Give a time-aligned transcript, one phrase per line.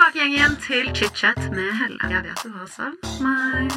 [0.00, 2.08] tilbake igjen, igjen til chit-chat med Helle.
[2.08, 3.68] Jeg vet du har savn meg.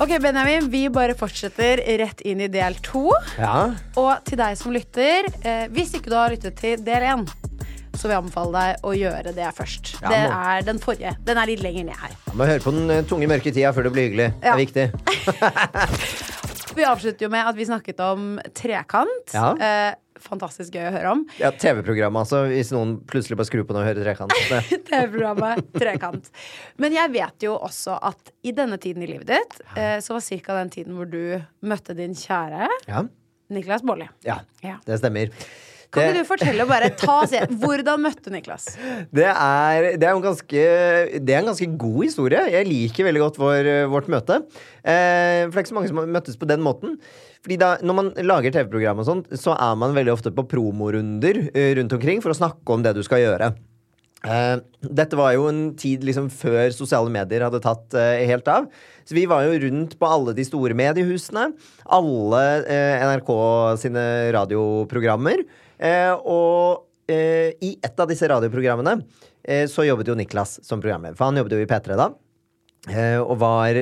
[0.00, 3.12] Ok, Benjamin, vi bare fortsetter rett inn i del to.
[3.38, 3.74] Ja.
[4.00, 7.28] Og til deg som lytter, eh, hvis ikke du har lyttet til del én,
[8.04, 9.94] så vil jeg anbefale deg å gjøre det først.
[10.04, 11.14] Ja, det er den forrige.
[11.24, 12.12] Den er litt lenger ned her.
[12.28, 14.26] Ja, må høre på den eh, tunge, mørke tida før det blir hyggelig.
[14.42, 14.86] Det er viktig.
[16.74, 19.30] Vi avslutter jo med at vi snakket om trekant.
[19.32, 19.52] Ja.
[19.54, 19.94] Eh,
[20.24, 21.20] fantastisk gøy å høre om.
[21.38, 22.40] Ja, TV-programmet, altså.
[22.50, 24.34] Hvis noen plutselig bare skrur på noe og hører trekant.
[24.90, 26.30] TV-programmet Trekant.
[26.82, 30.26] Men jeg vet jo også at i denne tiden i livet ditt, eh, så var
[30.26, 30.58] ca.
[30.58, 31.20] den tiden hvor du
[31.70, 33.04] møtte din kjære Ja.
[33.54, 34.08] Niklas Baarli.
[34.26, 34.78] ja, Ja.
[34.88, 35.30] det stemmer.
[35.94, 37.58] Kan ikke du fortelle bare ta oss igjen.
[37.62, 38.70] Hvordan møtte Niklas?
[39.14, 40.64] Det er, det er en ganske
[41.18, 42.40] Det er en ganske god historie.
[42.54, 44.40] Jeg liker veldig godt vår, vårt møte.
[44.82, 46.98] Eh, for det er ikke så mange som har møttes på den måten.
[47.44, 51.46] Fordi da, Når man lager TV-program, og sånt så er man veldig ofte på promorunder
[51.52, 53.52] eh, rundt omkring for å snakke om det du skal gjøre.
[54.24, 58.70] Eh, dette var jo en tid liksom før sosiale medier hadde tatt eh, helt av.
[59.04, 61.50] Så vi var jo rundt på alle de store mediehusene.
[61.92, 63.30] Alle eh, NRK
[63.82, 65.44] sine radioprogrammer.
[65.78, 68.98] Eh, og eh, i et av disse radioprogrammene
[69.42, 71.16] eh, så jobbet jo Niklas som programleder.
[71.18, 72.12] For han jobbet jo i P3 da.
[73.24, 73.78] og var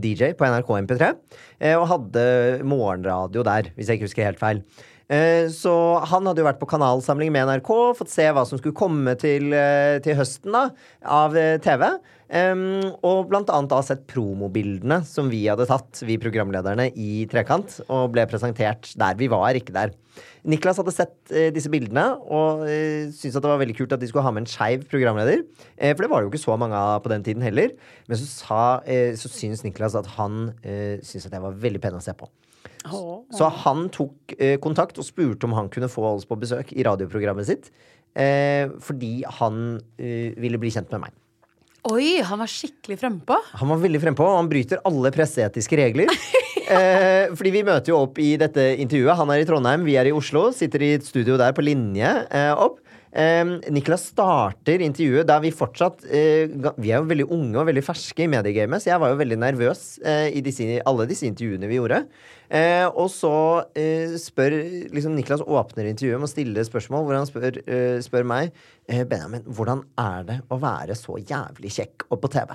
[0.00, 1.14] DJ på NRK MP3.
[1.60, 2.26] eh, og hadde
[2.64, 4.62] morgenradio der, hvis jeg ikke husker helt feil.
[5.54, 5.72] Så
[6.10, 9.54] han hadde jo vært på kanalsamling med NRK, fått se hva som skulle komme til,
[10.02, 10.64] til høsten da,
[11.06, 11.84] av TV.
[12.26, 17.78] Em, og blant annet da sett promobildene som vi hadde tatt, vi programlederne, i Trekant.
[17.86, 19.18] Og ble presentert der.
[19.18, 19.94] Vi var ikke der.
[20.48, 24.00] Niklas hadde sett uh, disse bildene og uh, syntes at det var veldig kult at
[24.00, 25.42] de skulle ha med en skeiv programleder.
[25.76, 27.74] Uh, for det var det jo ikke så mange av på den tiden heller.
[28.08, 31.82] Men så, sa, uh, så syns Niklas at han uh, syntes at jeg var veldig
[31.84, 32.30] pen å se på.
[33.34, 34.32] Så han tok
[34.62, 37.72] kontakt og spurte om han kunne få oss på besøk i radioprogrammet sitt.
[38.14, 41.16] Eh, fordi han ville bli kjent med meg.
[41.86, 43.36] Oi, han var skikkelig frempå.
[43.60, 46.10] Han var veldig frempå, og han bryter alle presseetiske regler.
[46.74, 49.14] eh, fordi vi møter jo opp i dette intervjuet.
[49.20, 50.48] Han er i Trondheim, vi er i Oslo.
[50.56, 52.80] Sitter i et studio der på linje eh, opp.
[53.72, 58.26] Niklas starter intervjuet der vi fortsatt eh, Vi er jo veldig unge og veldig ferske
[58.26, 61.78] i mediegamet, så jeg var jo veldig nervøs eh, i disse, alle disse intervjuene vi
[61.78, 62.02] gjorde.
[62.52, 63.32] Eh, og så
[64.20, 64.58] spør
[64.92, 67.60] liksom Niklas åpner intervjuet med å stille spørsmål hvor han spør,
[68.04, 68.52] spør meg
[68.86, 72.52] Benjamin, hvordan er det å være så jævlig kjekk og på TV?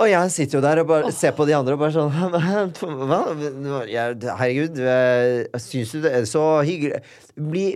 [0.00, 2.08] Og jeg sitter jo der og bare ser på de andre og bare sånn
[3.10, 3.20] Hva?
[4.40, 4.80] Herregud,
[5.60, 7.02] syns du det er så hyggelig
[7.36, 7.66] Bli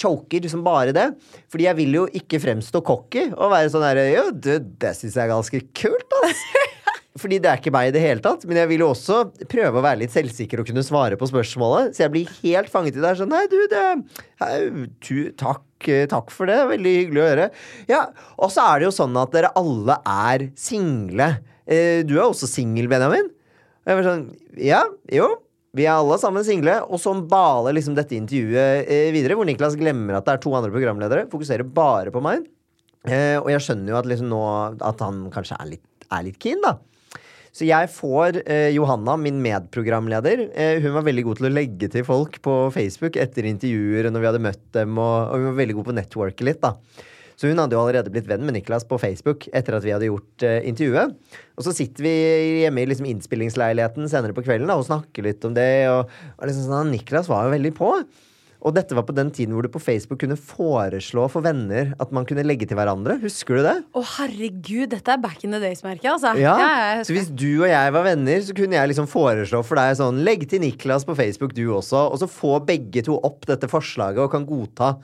[0.00, 1.10] choker liksom bare det.
[1.52, 5.16] Fordi jeg vil jo ikke fremstå cocky og være sånn herre Jo, du, det syns
[5.18, 6.42] jeg er ganske kult, ass.
[7.20, 8.44] Fordi det er ikke meg i det hele tatt.
[8.48, 11.96] Men jeg vil jo også prøve å være litt selvsikker og kunne svare på spørsmålet.
[11.96, 13.14] Så jeg blir helt fanget i det.
[13.20, 13.84] Sånn, nei, du, det
[14.42, 14.58] hei,
[15.00, 16.58] tu, Takk, takk for det.
[16.74, 17.50] Veldig hyggelig å høre.
[17.88, 18.02] Ja,
[18.36, 21.30] Og så er det jo sånn at dere alle er single.
[21.66, 23.28] Eh, du er også singel, Benjamin.
[23.86, 24.24] Og jeg var sånn
[24.62, 25.34] Ja, jo.
[25.76, 26.78] Vi er alle sammen single.
[26.88, 30.54] Og så baler liksom dette intervjuet eh, videre, hvor Niklas glemmer at det er to
[30.56, 31.26] andre programledere.
[31.32, 32.46] Fokuserer bare på meg.
[33.06, 34.42] Eh, og jeg skjønner jo at liksom nå
[34.82, 36.78] At han kanskje er litt, er litt keen, da.
[37.56, 40.42] Så jeg får eh, Johanna, min medprogramleder.
[40.52, 44.22] Eh, hun var veldig god til å legge til folk på Facebook etter intervjuer når
[44.22, 46.74] vi hadde møtt dem, og, og hun var veldig god på å networke litt, da.
[47.36, 50.08] Så hun hadde jo allerede blitt venn med Niklas på Facebook etter at vi hadde
[50.08, 51.16] gjort uh, intervjuet.
[51.56, 52.14] Og så sitter vi
[52.62, 55.70] hjemme i liksom innspillingsleiligheten senere på kvelden da, og snakker litt om det.
[55.92, 57.92] Og, og liksom sånn, Niklas var jo veldig på.
[58.66, 62.12] Og dette var på den tiden hvor du på Facebook kunne foreslå for venner at
[62.14, 63.18] man kunne legge til hverandre.
[63.22, 63.74] Husker du det?
[63.92, 66.32] Å, herregud, dette er back in the days-merket, altså.
[66.40, 69.78] Ja, ja Så hvis du og jeg var venner, så kunne jeg liksom foreslå for
[69.78, 72.08] deg sånn Legg til Niklas på Facebook, du også.
[72.10, 74.96] Og så få begge to opp dette forslaget og kan godta.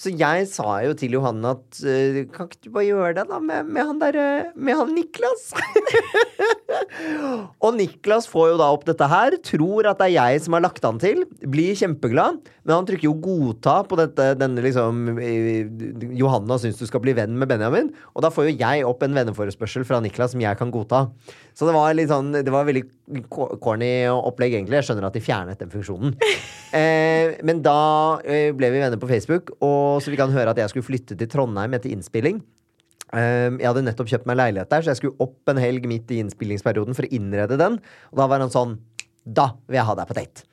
[0.00, 3.40] Så jeg sa jo til Johanne at eh, kan ikke du bare gjøre det, da,
[3.44, 5.50] med, med han derre Med han Niklas?
[7.60, 10.64] og Niklas får jo da opp dette her, tror at det er jeg som har
[10.64, 15.08] lagt han til, blir kjempeglad, men han trykker jo godta på dette, denne liksom
[16.18, 19.16] Johanna syns du skal bli venn med Benjamin, og da får jo jeg opp en
[19.16, 21.06] venneforespørsel fra Niklas som jeg kan godta.
[21.56, 22.84] Så det var litt sånn Det var veldig
[23.28, 24.78] co- corny opplegg, egentlig.
[24.78, 26.16] Jeg skjønner at de fjernet den funksjonen.
[26.70, 30.60] Eh, men da eh, ble vi venner på Facebook, og så fikk han høre at
[30.62, 32.36] jeg skulle flytte til Trondheim etter innspilling.
[33.10, 36.12] Um, jeg hadde nettopp kjøpt meg leilighet der, så jeg skulle opp en helg midt
[36.14, 37.80] i innspillingsperioden for å innrede den.
[38.12, 38.78] Og da var han sånn
[39.26, 40.46] Da vil jeg ha deg på date.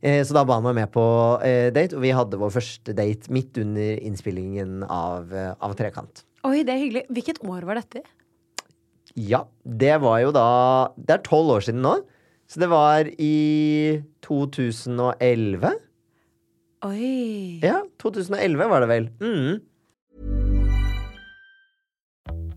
[0.00, 1.04] Eh, så da ba han meg med på
[1.44, 6.24] eh, date, og vi hadde vår første date midt under innspillingen av, eh, av Trekant.
[6.48, 7.04] Oi, det er hyggelig.
[7.12, 8.02] Hvilket år var dette?
[9.18, 10.46] Ja, det var jo da
[10.94, 11.98] Det er tolv år siden nå.
[12.50, 15.74] Så det var i 2011.
[16.88, 17.60] Oi.
[17.62, 19.10] Ja, 2011 var det vel.
[19.20, 19.60] Mm.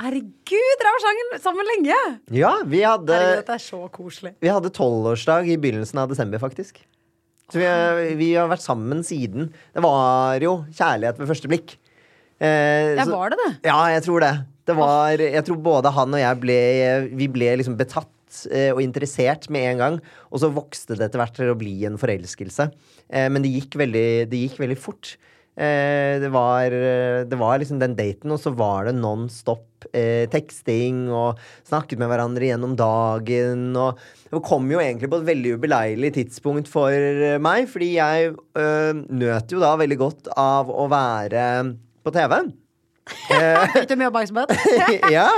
[0.00, 1.96] Herregud, dere har vært sammen- lenge!
[2.36, 4.34] Ja, vi hadde Herregud, dette er så koselig.
[4.40, 6.82] Vi hadde tolvårsdag i begynnelsen av desember, faktisk.
[7.52, 9.52] Så vi, vi har vært sammen siden.
[9.72, 11.76] Det var jo kjærlighet ved første blikk.
[12.40, 13.52] Eh, Ja, var det det?
[13.70, 14.34] Ja, jeg tror det.
[14.66, 16.56] Det var Jeg tror både han og jeg ble
[17.16, 18.10] Vi ble liksom betatt
[18.50, 20.00] eh, og interessert med en gang.
[20.32, 22.66] Og så vokste det etter hvert til å bli en forelskelse.
[23.08, 25.14] Eh, men det gikk veldig, det gikk veldig fort.
[25.56, 26.74] Eh, det var,
[27.24, 32.00] det var liksom den daten, og så var det non stop eh, teksting og snakket
[32.02, 33.70] med hverandre gjennom dagen.
[33.80, 36.92] Og det kom jo egentlig på et veldig ubeleilig tidspunkt for
[37.40, 41.48] meg, fordi jeg øh, nøt jo da veldig godt av å være
[42.04, 42.38] på TV.
[43.72, 44.52] Fikk du mye oppmerksomhet?
[45.16, 45.30] ja.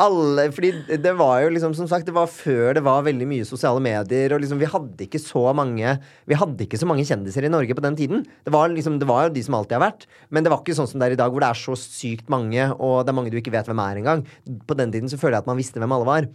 [0.00, 0.70] Alle, fordi
[1.02, 4.32] det var jo liksom Som sagt, det var før det var veldig mye sosiale medier.
[4.32, 5.92] Og liksom vi hadde ikke så mange
[6.28, 8.24] Vi hadde ikke så mange kjendiser i Norge på den tiden.
[8.46, 10.06] Det var liksom Det var jo de som alltid har vært.
[10.30, 12.32] Men det var ikke sånn som det er i dag, hvor det er så sykt
[12.32, 14.24] mange, og det er mange du ikke vet hvem er engang.
[14.68, 16.28] På den tiden så føler jeg at man visste hvem alle var.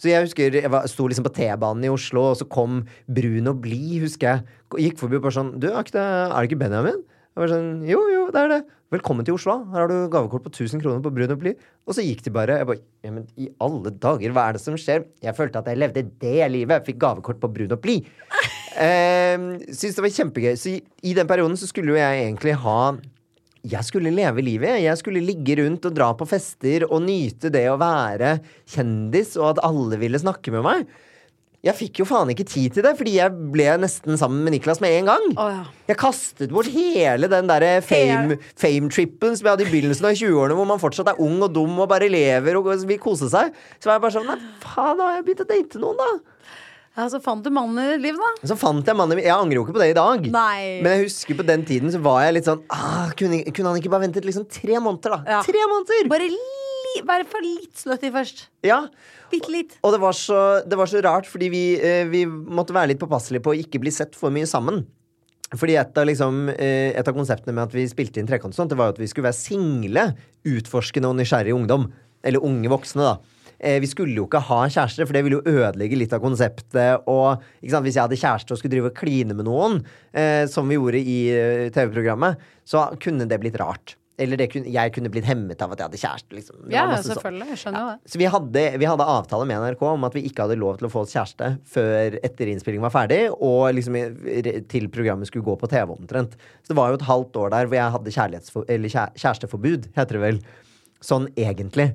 [0.00, 3.50] Så jeg husker jeg var, sto liksom på T-banen i Oslo, og så kom Brun
[3.50, 4.60] og blid, husker jeg.
[4.88, 7.02] Gikk forbi og bare sånn Du, er, det ikke Benjamin?
[7.32, 8.62] Jeg var sånn, jo, jo, det er det.
[8.92, 9.54] Velkommen til Oslo.
[9.72, 11.54] Her har du gavekort på 1000 kroner på Brun og Bly.
[11.88, 12.58] Og så gikk de bare.
[12.60, 15.06] Jeg bare, ja, men i alle dager, hva er det som skjer?
[15.24, 16.84] Jeg følte at jeg levde det livet.
[16.84, 18.02] Fikk gavekort på Brun og Bly.
[18.72, 19.36] Eh,
[19.76, 20.54] Syns det var kjempegøy.
[20.56, 22.94] Så i, i den perioden så skulle jo jeg egentlig ha
[23.68, 24.80] jeg skulle leve livet.
[24.80, 28.38] Jeg skulle ligge rundt og dra på fester og nyte det å være
[28.72, 30.88] kjendis, og at alle ville snakke med meg.
[31.62, 34.80] Jeg fikk jo faen ikke tid til det, fordi jeg ble nesten sammen med Niklas
[34.82, 35.26] med en gang.
[35.38, 35.60] Oh, ja.
[35.92, 40.56] Jeg kastet bort hele den der fame- fame-trippen som jeg hadde i begynnelsen av 20-årene,
[40.58, 43.54] hvor man fortsatt er ung og dum og bare lever og vil kose seg.
[43.78, 46.10] Så var jeg bare sånn Nei, faen, da har jeg begynt å date noen, da.
[46.98, 48.32] Ja, så fant du mannen i ditt liv, da.
[48.50, 49.22] Så fant jeg mannen.
[49.22, 50.26] Jeg angrer jo ikke på det i dag.
[50.34, 50.82] Nei.
[50.84, 53.78] Men jeg husker på den tiden så var jeg litt sånn ah, kunne, kunne han
[53.80, 55.38] ikke bare ventet liksom tre måneder, da?
[55.38, 55.40] Ja.
[55.46, 56.10] Tre måneder!
[56.10, 58.48] Bare, li, bare for litt slutty først.
[58.66, 58.82] Ja.
[59.32, 59.78] Bitte litt.
[59.82, 63.00] Og det var, så, det var så rart, fordi vi, eh, vi måtte være litt
[63.00, 64.82] påpasselige på å ikke bli sett for mye sammen.
[65.52, 68.78] Fordi et av, liksom, eh, et av konseptene med at vi spilte inn Trekant, det
[68.78, 70.06] var at vi skulle være single,
[70.48, 71.90] utforskende og nysgjerrig ungdom.
[72.24, 73.16] Eller unge voksne, da.
[73.58, 77.02] Eh, Vi skulle jo ikke ha kjærester, for det ville jo ødelegge litt av konseptet.
[77.06, 80.76] Og Hvis jeg hadde kjæreste og skulle drive og kline med noen, eh, som vi
[80.76, 83.96] gjorde i TV-programmet, så kunne det blitt rart.
[84.20, 86.36] Eller det kunne, jeg kunne blitt hemmet av at jeg hadde kjæreste.
[86.36, 86.56] Liksom.
[86.72, 87.14] Ja, sånn.
[87.14, 87.46] selvfølgelig.
[87.54, 88.12] Jeg skjønner jo det.
[88.12, 90.88] Så vi hadde, vi hadde avtale med NRK om at vi ikke hadde lov til
[90.88, 93.96] å få oss kjæreste før etter innspillingen var ferdig, og liksom
[94.70, 96.36] til programmet skulle gå på TV omtrent.
[96.60, 100.22] Så det var jo et halvt år der hvor jeg hadde eller kjæresteforbud, heter det
[100.26, 100.42] vel.
[101.02, 101.88] Sånn egentlig.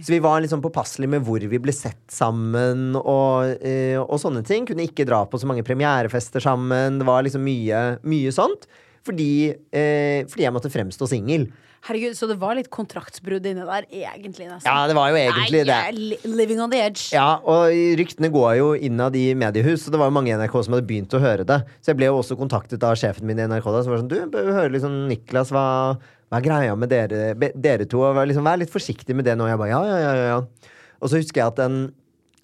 [0.00, 4.40] Så vi var liksom påpasselige med hvor vi ble sett sammen og, eh, og sånne
[4.46, 4.64] ting.
[4.68, 7.00] Kunne ikke dra på så mange premierefester sammen.
[7.00, 8.64] Det var liksom mye, mye sånt.
[9.08, 9.32] Fordi,
[9.72, 11.48] eh, fordi jeg måtte fremstå singel.
[11.86, 14.66] Herregud, Så det var litt kontraktsbrudd inne der, egentlig, nesten.
[14.66, 16.18] Ja, det var jo egentlig Nei, det.
[16.26, 17.14] living on the edge.
[17.14, 20.64] Ja, og ryktene går jo innad i mediehus, og det var jo mange i NRK
[20.66, 21.60] som hadde begynt å høre det.
[21.80, 24.10] Så jeg ble jo også kontaktet av sjefen min i NRK da, som var sånn
[24.10, 25.96] Du, bør høre liksom Niklas, hva,
[26.28, 28.02] hva er greia med dere, dere to?
[28.02, 29.46] Og liksom, vær litt forsiktig med det nå.
[29.48, 30.74] Jeg bare ja, ja, ja, ja.
[30.98, 31.80] Og så husker jeg at en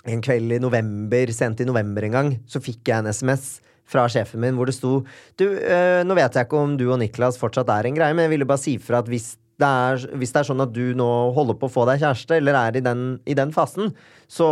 [0.04, 4.06] en kveld i november, sent i november en gang, så fikk jeg en SMS fra
[4.08, 4.94] sjefen min hvor det sto
[5.38, 8.26] Du, øh, nå vet jeg ikke om du og Niklas fortsatt er en greie, men
[8.26, 10.96] jeg ville bare si fra at hvis det, er, hvis det er sånn at du
[10.98, 13.92] nå holder på å få deg kjæreste, eller er i den, i den fasen,
[14.26, 14.48] så,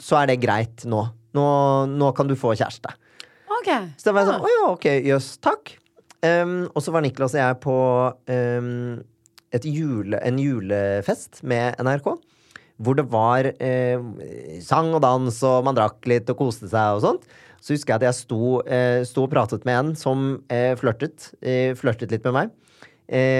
[0.00, 1.02] så er det greit nå.
[1.36, 1.48] nå.
[1.92, 2.94] Nå kan du få kjæreste.
[3.58, 3.68] Ok.
[3.98, 5.74] Så da var jeg sånn, å ja, ok, jøss, takk.
[6.24, 7.76] Um, og så var Niklas og jeg på
[8.32, 8.72] um,
[9.68, 12.14] jule, en julefest med NRK.
[12.78, 13.98] Hvor det var eh,
[14.62, 17.24] sang og dans, og man drakk litt og koste seg og sånt.
[17.58, 21.32] Så husker jeg at jeg sto, eh, sto og pratet med en som eh, flørtet.
[21.42, 22.56] Eh, flørtet litt med meg.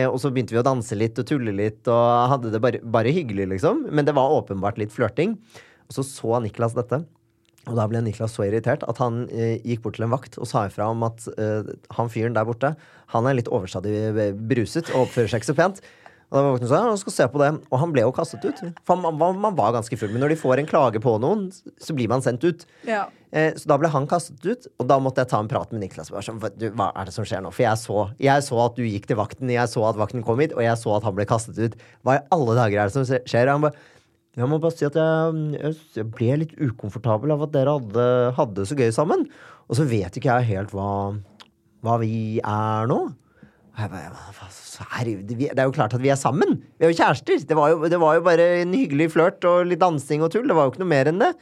[0.09, 3.11] Og så begynte vi å danse litt og tulle litt og hadde det bare, bare
[3.13, 3.83] hyggelig, liksom.
[3.93, 5.35] Men det var åpenbart litt flørting.
[5.91, 7.03] Og så så Niklas dette.
[7.69, 10.49] Og da ble Niklas så irritert at han eh, gikk bort til en vakt og
[10.49, 12.75] sa ifra om at eh, han fyren der borte,
[13.13, 15.83] han er litt overstadig bruset og oppfører seg ikke så pent.
[16.29, 17.49] Og da sånn, ja, skal se på det.
[17.73, 18.59] Og han ble jo kastet ut.
[18.85, 20.11] For man, man, var ganske full.
[20.13, 21.47] Men når de får en klage på noen,
[21.81, 22.67] så blir man sendt ut.
[22.89, 23.07] Ja.
[23.33, 25.81] Eh, så da ble han kastet ut, og da måtte jeg ta en prat med
[25.85, 26.13] Niklas.
[26.13, 27.53] Bare sånn, "Hva- er det som skjer nå?
[27.53, 30.39] For jeg så, jeg så at du gikk til vakten, jeg så at vakten kom
[30.39, 31.77] hit, og jeg så at han ble kastet ut.
[32.05, 33.49] Hva i alle dager er det som skjer?
[33.49, 33.77] Og han bare
[34.39, 38.35] jeg må bare si at jeg, jeg, jeg ble litt ukomfortabel av at dere hadde,
[38.37, 39.27] hadde det så gøy sammen.
[39.69, 41.19] Og så vet ikke jeg helt hva,
[41.83, 43.01] hva vi er nå.
[43.79, 46.59] Det er jo klart at vi er sammen!
[46.79, 47.45] Vi er jo kjærester!
[47.47, 50.49] Det var jo, det var jo bare en hyggelig flørt og litt dansing og tull.
[50.51, 51.33] Det var jo ikke noe mer enn det.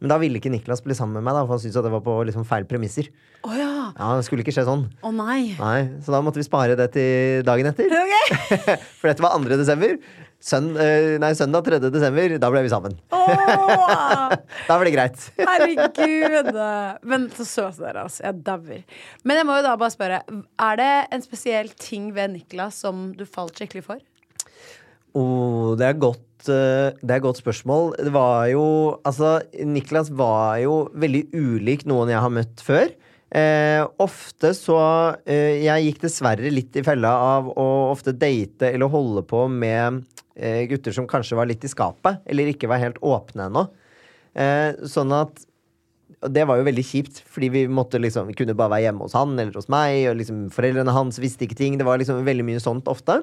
[0.00, 1.92] Men da ville ikke Niklas bli sammen med meg, da, for han syntes at det
[1.92, 3.10] var på liksom feil premisser.
[3.44, 3.68] Oh, ja.
[3.92, 4.86] Ja, Det skulle ikke skje sånn.
[5.04, 5.52] Oh, nei.
[5.60, 7.92] Nei, Så da måtte vi spare det til dagen etter.
[9.00, 9.50] For dette var 2.
[9.60, 9.98] desember.
[10.40, 11.78] Søn, eh, nei, søndag 3.
[11.92, 12.32] desember.
[12.40, 12.94] Da ble vi sammen.
[13.12, 14.32] Åh,
[14.68, 15.24] Da var det greit.
[15.36, 16.48] herregud.
[17.04, 18.22] Men så søte dere, altså.
[18.24, 18.80] Jeg dauer.
[19.28, 20.22] Men jeg må jo da bare spørre,
[20.64, 24.00] er det en spesiell ting ved Niklas som du falt skikkelig for?
[25.18, 27.96] Oh, det er godt eh, Det er et godt spørsmål.
[27.98, 28.64] Det var jo
[29.04, 32.92] Altså, Niklas var jo veldig ulik noen jeg har møtt før.
[33.30, 34.78] Eh, ofte så
[35.26, 40.00] eh, Jeg gikk dessverre litt i fella av å ofte date eller holde på med
[40.36, 43.68] eh, gutter som kanskje var litt i skapet, eller ikke var helt åpne ennå.
[44.38, 45.46] Eh, sånn at
[46.20, 49.06] og det var jo veldig kjipt, fordi vi måtte liksom Vi kunne bare være hjemme
[49.06, 51.78] hos han eller hos meg, og liksom foreldrene hans visste ikke ting.
[51.78, 53.22] Det var liksom veldig mye sånt ofte.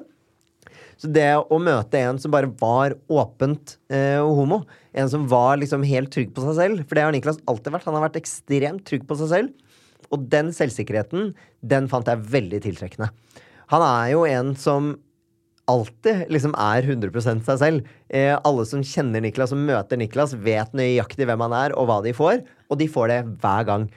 [0.98, 4.64] Så det å møte en som bare var åpent eh, homo,
[4.98, 7.86] en som var liksom helt trygg på seg selv, for det har Niklas alltid vært.
[7.86, 9.76] Han har vært ekstremt trygg på seg selv.
[10.10, 13.12] Og den selvsikkerheten, den fant jeg veldig tiltrekkende.
[13.70, 14.96] Han er jo en som
[15.68, 17.88] alltid liksom er 100% seg selv.
[18.08, 21.98] Eh, alle som kjenner Niklas, som møter Niklas, vet nøyaktig hvem han er, og hva
[22.04, 22.42] de får.
[22.68, 23.88] Og de får det hver gang.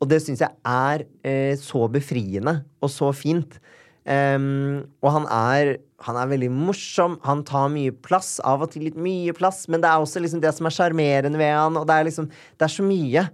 [0.00, 3.58] Og det syns jeg er eh, så befriende og så fint.
[4.06, 5.72] Um, og han er,
[6.06, 7.16] han er veldig morsom.
[7.26, 8.36] Han tar mye plass.
[8.46, 11.40] Av og til litt mye plass, men det er også liksom det som er sjarmerende
[11.40, 11.80] ved han.
[11.80, 13.26] Og det er liksom Det er så mye.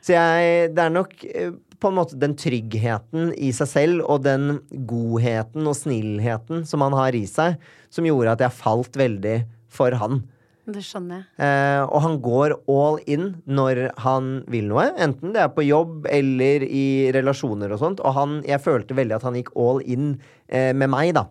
[0.00, 1.50] Så jeg Det er nok eh,
[1.80, 6.96] på en måte den tryggheten i seg selv og den godheten og snillheten som han
[6.96, 7.56] har i seg,
[7.92, 9.38] som gjorde at jeg falt veldig
[9.72, 10.22] for han.
[10.70, 11.26] Det skjønner jeg.
[11.42, 16.06] Eh, og han går all in når han vil noe, enten det er på jobb
[16.10, 18.02] eller i relasjoner og sånt.
[18.04, 20.12] Og han, jeg følte veldig at han gikk all in
[20.46, 21.26] eh, med meg, da.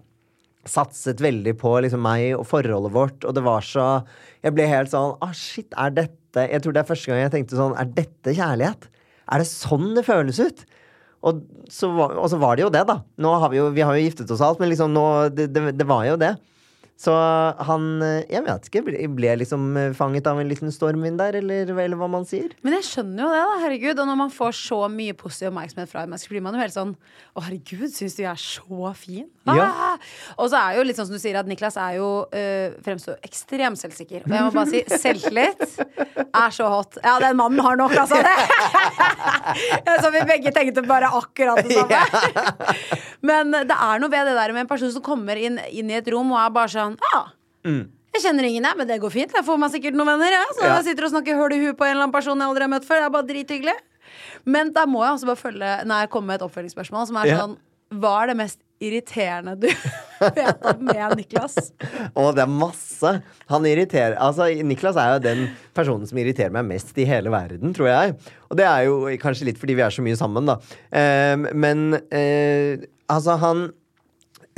[0.69, 3.85] Satset veldig på liksom, meg og forholdet vårt, og det var så
[4.43, 7.31] Jeg ble helt sånn Ah, shit, er dette Jeg tror det er første gang jeg
[7.31, 8.89] tenkte sånn Er dette kjærlighet?
[9.29, 10.63] Er det sånn det føles ut?
[11.19, 13.01] Og så, og så var det jo det, da.
[13.27, 15.05] Har vi, jo, vi har jo giftet oss alt, men liksom nå,
[15.35, 16.33] det, det, det var jo det.
[16.99, 17.13] Så
[17.63, 18.81] han eh, Jeg vet ikke.
[19.15, 22.51] Ble, liksom eh, fanget av en liten stormvind der, eller, eller hva man sier?
[22.65, 24.01] Men jeg skjønner jo det, da, herregud.
[24.03, 26.75] Og når man får så mye positiv oppmerksomhet fra en menneske, blir man jo helt
[26.75, 29.29] sånn Å, herregud, syns du jeg er så fin?
[29.47, 29.69] Ja.
[29.69, 30.09] Ah!
[30.35, 33.23] Og så er jo litt sånn som du sier, at Niklas er jo øh, fremstår
[33.25, 34.27] ekstremt selvsikker.
[34.27, 35.63] Og jeg må bare si, selvtillit
[36.27, 36.99] er så hot.
[36.99, 38.19] Ja, den mannen har nok, altså.
[38.19, 38.35] Det.
[40.03, 42.59] så vi begge tenkte bare akkurat det samme.
[43.29, 45.97] Men det er noe ved det der med en person som kommer inn, inn i
[45.97, 47.21] et rom og er bare sånn Ja.
[47.65, 49.33] Jeg kjenner ingen, jeg, men det går fint.
[49.35, 50.31] Jeg får meg sikkert noen venner.
[50.33, 50.45] Ja.
[50.57, 50.75] Så Ja.
[50.79, 52.73] jeg sitter og snakker høl i huet på en eller annen person jeg aldri har
[52.73, 52.99] møtt før.
[53.03, 53.77] Det er bare drithyggelig.
[54.45, 57.27] Men da må jeg også bare følge Når jeg kommer med et oppfølgingsspørsmål som er
[57.27, 57.37] Ja.
[57.43, 57.57] sånn
[57.99, 59.67] Hva er det mest irriterende du
[60.39, 61.55] vet om med Niklas?
[62.15, 63.11] Å, det er masse.
[63.49, 65.41] Han irriterer Altså, Niklas er jo den
[65.75, 68.15] personen som irriterer meg mest i hele verden, tror jeg.
[68.49, 70.57] Og det er jo kanskje litt fordi vi er så mye sammen, da.
[70.91, 72.77] Eh, men eh,
[73.09, 73.71] altså, han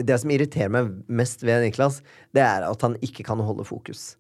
[0.08, 2.02] Det som irriterer meg mest ved Niklas,
[2.36, 4.16] det er at han ikke kan holde fokus.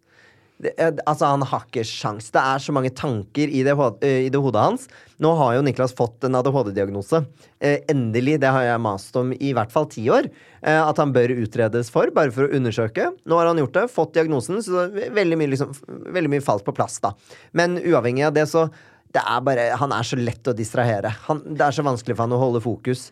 [0.61, 2.29] det, eh, altså, han har ikke sjans.
[2.29, 3.73] Det er så mange tanker i det,
[4.05, 4.87] eh, i det hodet hans.
[5.17, 7.25] Nå har jo Niklas fått en ADHD-diagnose.
[7.59, 8.39] Eh, endelig.
[8.39, 10.29] Det har jeg mast om i hvert fall ti år.
[10.61, 13.09] Eh, at han bør utredes for, bare for å undersøke.
[13.25, 15.73] Nå har han gjort det, fått diagnosen, så veldig mye, liksom,
[16.13, 17.15] veldig mye falt på plass, da.
[17.53, 18.69] Men uavhengig av det, så
[19.11, 21.11] det er bare, Han er så lett å distrahere.
[21.27, 23.09] Han, det er så vanskelig for han å holde fokus.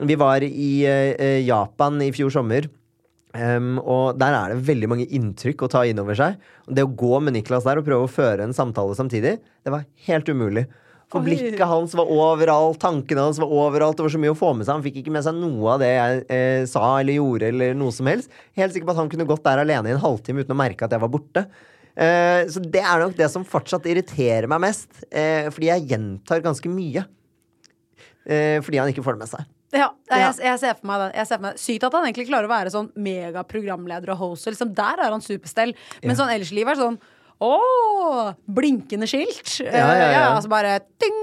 [0.00, 2.68] Vi var i eh, Japan i fjor sommer.
[3.32, 6.36] Um, og der er det veldig mange inntrykk å ta inn over seg.
[6.68, 9.86] Det å gå med Niklas der og prøve å føre en samtale samtidig, det var
[10.08, 10.66] helt umulig.
[11.12, 11.28] For Oi.
[11.28, 13.98] blikket hans var overalt, tankene hans var overalt.
[13.98, 14.78] Det var så mye å få med seg.
[14.78, 17.92] Han fikk ikke med seg noe av det jeg eh, sa eller gjorde, eller noe
[17.92, 18.32] som helst.
[18.56, 20.88] Helt sikker på at han kunne gått der alene i en halvtime uten å merke
[20.88, 21.46] at jeg var borte.
[21.92, 24.88] Eh, så det er nok det som fortsatt irriterer meg mest.
[25.08, 27.04] Eh, fordi jeg gjentar ganske mye.
[28.24, 29.52] Eh, fordi han ikke får det med seg.
[29.72, 31.52] Ja, jeg, jeg ser for meg det.
[31.60, 34.50] Sykt at han egentlig klarer å være sånn megaprogramleder og host.
[34.50, 35.72] Liksom, der er han superstell.
[36.04, 37.00] Men sånn ellers i livet er sånn
[37.42, 37.54] Å!
[38.46, 39.56] Blinkende skilt.
[39.64, 40.26] Ja, ja, ja.
[40.36, 41.20] altså bare ding!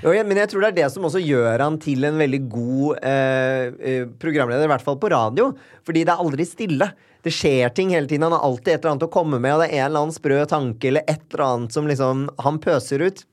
[0.00, 2.40] Jo, ja, men jeg tror det er det som også gjør han til en veldig
[2.52, 5.50] god eh, eh, programleder, i hvert fall på radio.
[5.86, 6.92] Fordi det er aldri stille.
[7.26, 8.28] Det skjer ting hele tiden.
[8.28, 10.16] Han har alltid et eller annet å komme med, og det er en eller annen
[10.16, 13.24] sprø tanke eller et eller annet som liksom han pøser ut.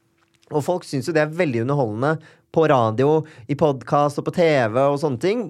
[0.49, 2.17] Og folk syns jo det er veldig underholdende
[2.57, 5.45] på radio, i podkast og på TV og sånne ting.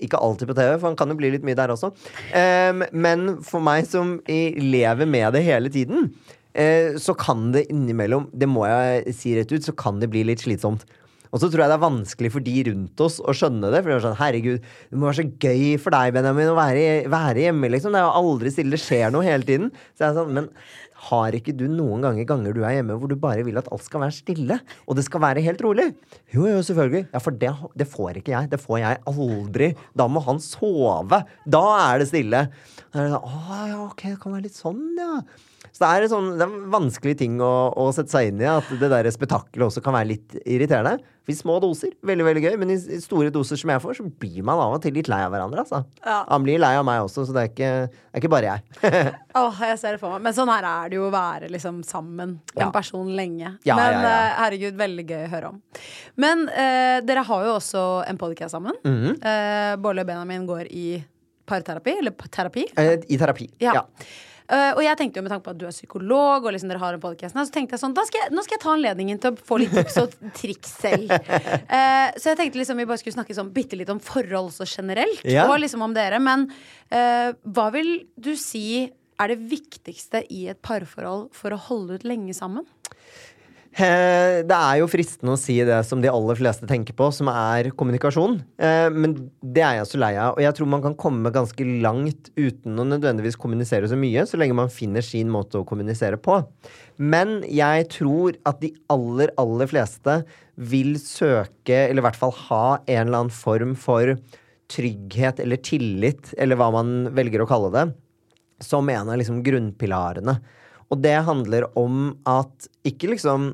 [0.00, 1.92] Ikke alltid på TV, for han kan jo bli litt mye der også.
[2.32, 6.08] Um, men for meg som lever med det hele tiden,
[6.56, 10.24] uh, så kan det innimellom, det må jeg si rett ut, så kan det bli
[10.30, 10.88] litt slitsomt.
[11.28, 13.82] Og så tror jeg det er vanskelig for de rundt oss å skjønne det.
[13.82, 16.84] For det er sånn, herregud, det må være så gøy for deg, Benjamin, å være,
[17.12, 17.92] være hjemme, liksom.
[17.92, 19.68] Det er jo aldri stille, det skjer noe hele tiden.
[19.92, 20.48] Så jeg er sånn, men
[21.08, 23.84] har ikke du noen ganger ganger du er hjemme hvor du bare vil at alt
[23.86, 24.58] skal være stille?
[24.86, 25.86] Og det skal være helt rolig?
[26.34, 27.04] Jo, jo, selvfølgelig.
[27.12, 28.50] Ja, for det, det får ikke jeg.
[28.50, 29.70] Det får jeg aldri.
[29.98, 31.22] Da må han sove.
[31.46, 32.42] Da er det stille.
[32.90, 35.20] Da er det sånn, Å ja, ok, det kan være litt sånn, ja.
[35.72, 38.40] Så det er, en sånn, det er en vanskelig ting å, å sette seg inn
[38.42, 38.48] i.
[38.50, 40.98] At det der spetakkelet også kan være litt irriterende.
[41.28, 44.04] I små doser, veldig veldig gøy, men i i store doser som jeg får, så
[44.22, 45.60] blir man av og til litt lei av hverandre.
[45.60, 45.82] Altså.
[46.00, 46.22] Ja.
[46.30, 48.94] Han blir lei av meg også, så det er ikke, det er ikke bare jeg.
[49.42, 50.22] Åh, jeg ser det for meg.
[50.24, 52.64] Men sånn her er det jo å være liksom sammen Ja.
[52.64, 53.52] en person lenge.
[53.68, 54.14] Ja, Men ja, ja.
[54.14, 55.60] eh, herregud, veldig gøy å høre om.
[56.16, 58.80] Men eh, dere har jo også en podcast sammen.
[58.88, 59.20] Mhm.
[59.20, 60.86] Eh, Bolle og Benjamin går i
[61.48, 62.64] parterapi, eller terapi.
[62.80, 63.50] Eh, I terapi.
[63.60, 63.84] Ja.
[64.48, 66.80] Eh, og jeg tenkte jo med tanke på at du er psykolog, og liksom dere
[66.80, 69.34] har en podcast så tenkte jeg sånn, skal jeg, nå skal jeg ta anledningen til
[69.34, 71.12] å få litt tips og triks selv.
[71.12, 74.64] Uh, så jeg tenkte liksom vi bare skulle snakke sånn bitte litt om forhold så
[74.68, 75.44] generelt, Ja.
[75.50, 76.20] og liksom om dere.
[76.22, 76.46] Men
[76.94, 78.86] uh, hva vil du si
[79.18, 82.64] er det viktigste i et parforhold for å holde ut lenge sammen?
[83.76, 87.28] Eh, Det er jo fristende å si det som de aller fleste tenker på, som
[87.28, 88.40] er kommunikasjon.
[88.58, 90.34] Eh, Men det er jeg så lei av.
[90.36, 94.38] Og jeg tror man kan komme ganske langt uten å nødvendigvis kommunisere så mye, så
[94.40, 96.40] lenge man finner sin måte å kommunisere på.
[96.98, 100.24] Men jeg tror at de aller, aller fleste
[100.56, 104.16] vil søke, eller i hvert fall ha en eller annen form for
[104.68, 107.94] trygghet eller tillit, eller hva man velger å kalle det,
[108.60, 110.40] som en av liksom grunnpilarene.
[110.88, 113.50] Og det handler om at ikke liksom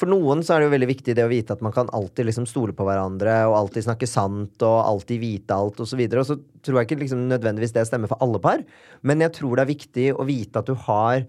[0.00, 2.28] For noen så er det jo veldig viktig det å vite at man kan alltid
[2.28, 6.00] liksom stole på hverandre og alltid snakke sant og alltid vite alt osv.
[6.06, 8.64] Og, og så tror jeg ikke liksom nødvendigvis det stemmer for alle par,
[9.04, 11.26] men jeg tror det er viktig å vite at du har,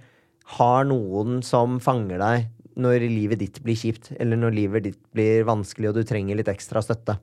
[0.56, 2.48] har noen som fanger deg
[2.80, 6.52] når livet ditt blir kjipt, eller når livet ditt blir vanskelig og du trenger litt
[6.52, 7.18] ekstra støtte.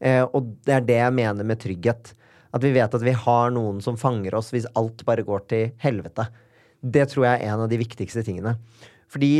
[0.00, 2.12] Eh, og det er det jeg mener med trygghet.
[2.52, 5.72] At vi vet at vi har noen som fanger oss hvis alt bare går til
[5.80, 6.28] helvete.
[6.80, 8.56] Det tror jeg er en av de viktigste tingene.
[9.10, 9.32] Fordi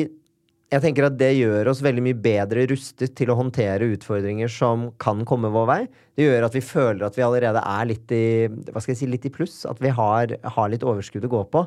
[0.71, 4.91] jeg tenker at det gjør oss veldig mye bedre rustet til å håndtere utfordringer som
[5.03, 5.81] kan komme vår vei.
[6.15, 8.27] Det gjør at vi føler at vi allerede er litt i,
[8.71, 9.65] hva skal jeg si, litt i pluss.
[9.67, 11.65] At vi har, har litt overskudd å gå på.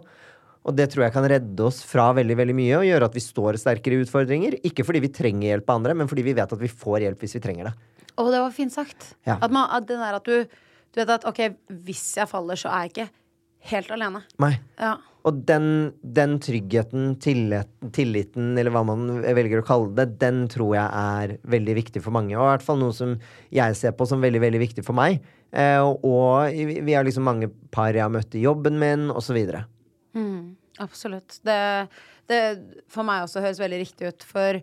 [0.64, 3.24] Og det tror jeg kan redde oss fra veldig veldig mye og gjøre at vi
[3.26, 4.56] står sterkere i utfordringer.
[4.64, 7.26] Ikke fordi vi trenger hjelp av andre, men fordi vi vet at vi får hjelp
[7.26, 7.74] hvis vi trenger det.
[8.14, 9.10] Å, det var fint sagt.
[9.28, 9.36] Ja.
[9.42, 11.44] At, man, at, at du, du vet at ok,
[11.84, 13.10] hvis jeg faller, så er jeg ikke
[13.74, 14.24] helt alene.
[14.40, 14.54] Nei.
[14.80, 14.96] Ja.
[15.24, 15.68] Og den,
[16.04, 21.36] den tryggheten, tillit, tilliten, eller hva man velger å kalle det, den tror jeg er
[21.48, 22.36] veldig viktig for mange.
[22.36, 23.16] Og i hvert fall noe som
[23.54, 25.24] jeg ser på som veldig veldig viktig for meg.
[25.56, 29.40] Eh, og vi har liksom mange par jeg har møtt i jobben min, osv.
[30.18, 31.40] Mm, absolutt.
[31.48, 31.60] Det,
[32.28, 32.42] det
[32.92, 34.28] for meg også høres veldig riktig ut.
[34.28, 34.60] For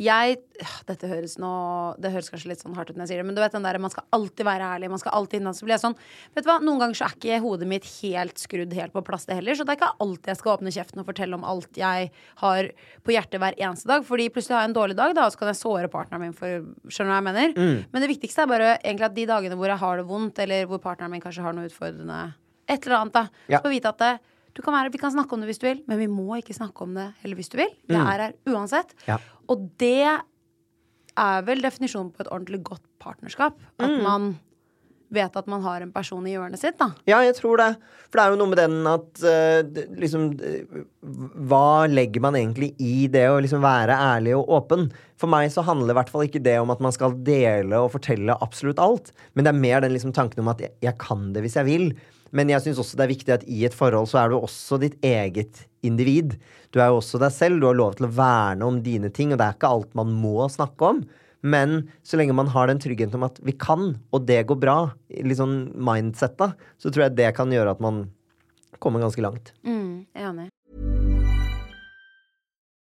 [0.00, 0.40] jeg
[0.88, 1.50] Dette høres nå
[2.02, 3.66] Det høres kanskje litt sånn hardt ut når jeg sier det, men du vet den
[3.66, 4.90] der man skal alltid være ærlig.
[4.90, 5.96] Man skal alltid innan, så blir jeg sånn
[6.34, 9.26] Vet du hva, Noen ganger så er ikke hodet mitt helt skrudd helt på plass,
[9.28, 9.58] det heller.
[9.58, 12.10] Så det er ikke alltid jeg skal åpne kjeften og fortelle om alt jeg
[12.42, 12.70] har
[13.06, 14.06] på hjertet hver eneste dag.
[14.08, 16.36] Fordi plutselig har jeg en dårlig dag, da, og så kan jeg såre partneren min
[16.36, 17.84] for Skjønner du hva jeg mener?
[17.94, 20.70] Men det viktigste er bare egentlig at de dagene hvor jeg har det vondt, eller
[20.70, 22.22] hvor partneren min kanskje har noe utfordrende
[22.66, 23.26] Et eller annet, da.
[23.52, 23.60] Ja.
[23.60, 25.82] Så vite at det, du kan være, Vi kan snakke om det hvis du vil,
[25.88, 27.72] men vi må ikke snakke om det heller hvis du vil.
[27.90, 28.94] Jeg er her uansett.
[29.08, 29.18] Ja.
[29.50, 30.06] Og det
[31.14, 33.58] er vel definisjonen på et ordentlig godt partnerskap.
[33.78, 34.34] At man
[35.14, 36.90] vet at man har en person i hjørnet sitt, da.
[37.08, 37.70] Ja, jeg tror det.
[38.08, 40.80] For det er jo noe med den at uh, liksom eh,
[41.50, 44.88] Hva legger man egentlig i det å liksom være ærlig og åpen?
[45.20, 47.92] For meg så handler i hvert fall ikke det om at man skal dele og
[47.94, 49.12] fortelle absolutt alt.
[49.34, 51.70] Men det er mer den liksom tanken om at jeg, jeg kan det hvis jeg
[51.70, 51.88] vil.
[52.34, 54.80] Men jeg syns også det er viktig at i et forhold så er du også
[54.82, 56.34] ditt eget individ.
[56.74, 57.60] Du er jo også deg selv.
[57.62, 60.10] Du har lov til å verne om dine ting, og det er ikke alt man
[60.18, 61.04] må snakke om.
[61.44, 64.78] Men så lenge man har den tryggheten om at vi kan, og det går bra,
[65.12, 68.06] litt sånn mindsetta, så tror jeg det kan gjøre at man
[68.80, 69.52] kommer ganske langt.
[69.62, 71.03] Mm, jeg er enig.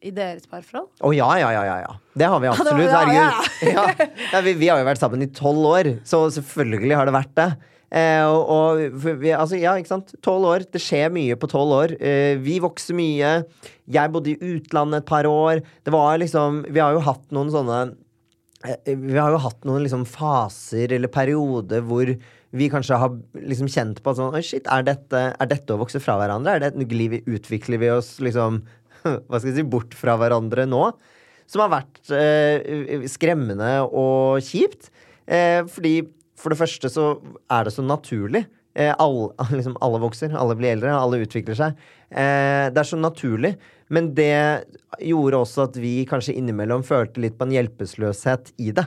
[0.00, 0.88] i deres parforhold?
[1.04, 1.96] Å ja, ja, ja, ja, ja.
[2.16, 2.88] Det har vi absolutt.
[2.88, 3.26] Ja, ja,
[3.74, 3.84] ja.
[4.32, 4.40] Ja.
[4.46, 7.50] Vi, vi har jo vært sammen i tolv år, så selvfølgelig har det vært det.
[7.90, 10.14] Eh, og, og vi, altså, ja, ikke sant.
[10.24, 10.66] Tolv år.
[10.70, 11.96] Det skjer mye på tolv år.
[11.98, 13.32] Eh, vi vokser mye.
[13.90, 15.64] Jeg bodde i utlandet et par år.
[15.84, 17.80] Det var liksom Vi har jo hatt noen sånne
[18.62, 22.14] eh, Vi har jo hatt noen liksom faser eller perioder hvor
[22.50, 23.12] vi kanskje har
[23.46, 26.56] liksom kjent på at sånn shit, er dette, er dette å vokse fra hverandre?
[26.56, 28.58] Er det, glir vi, utvikler vi oss liksom
[29.28, 30.84] Hva skal jeg si bort fra hverandre nå?
[31.50, 34.92] Som har vært eh, skremmende og kjipt.
[35.26, 36.00] Eh, fordi
[36.40, 37.12] for det første så
[37.50, 38.44] er det så naturlig.
[38.78, 41.80] Eh, alle, liksom, alle vokser, alle blir eldre, alle utvikler seg.
[42.10, 43.56] Eh, det er så naturlig.
[43.90, 44.30] Men det
[45.02, 48.86] gjorde også at vi kanskje innimellom følte litt på en hjelpeløshet i det.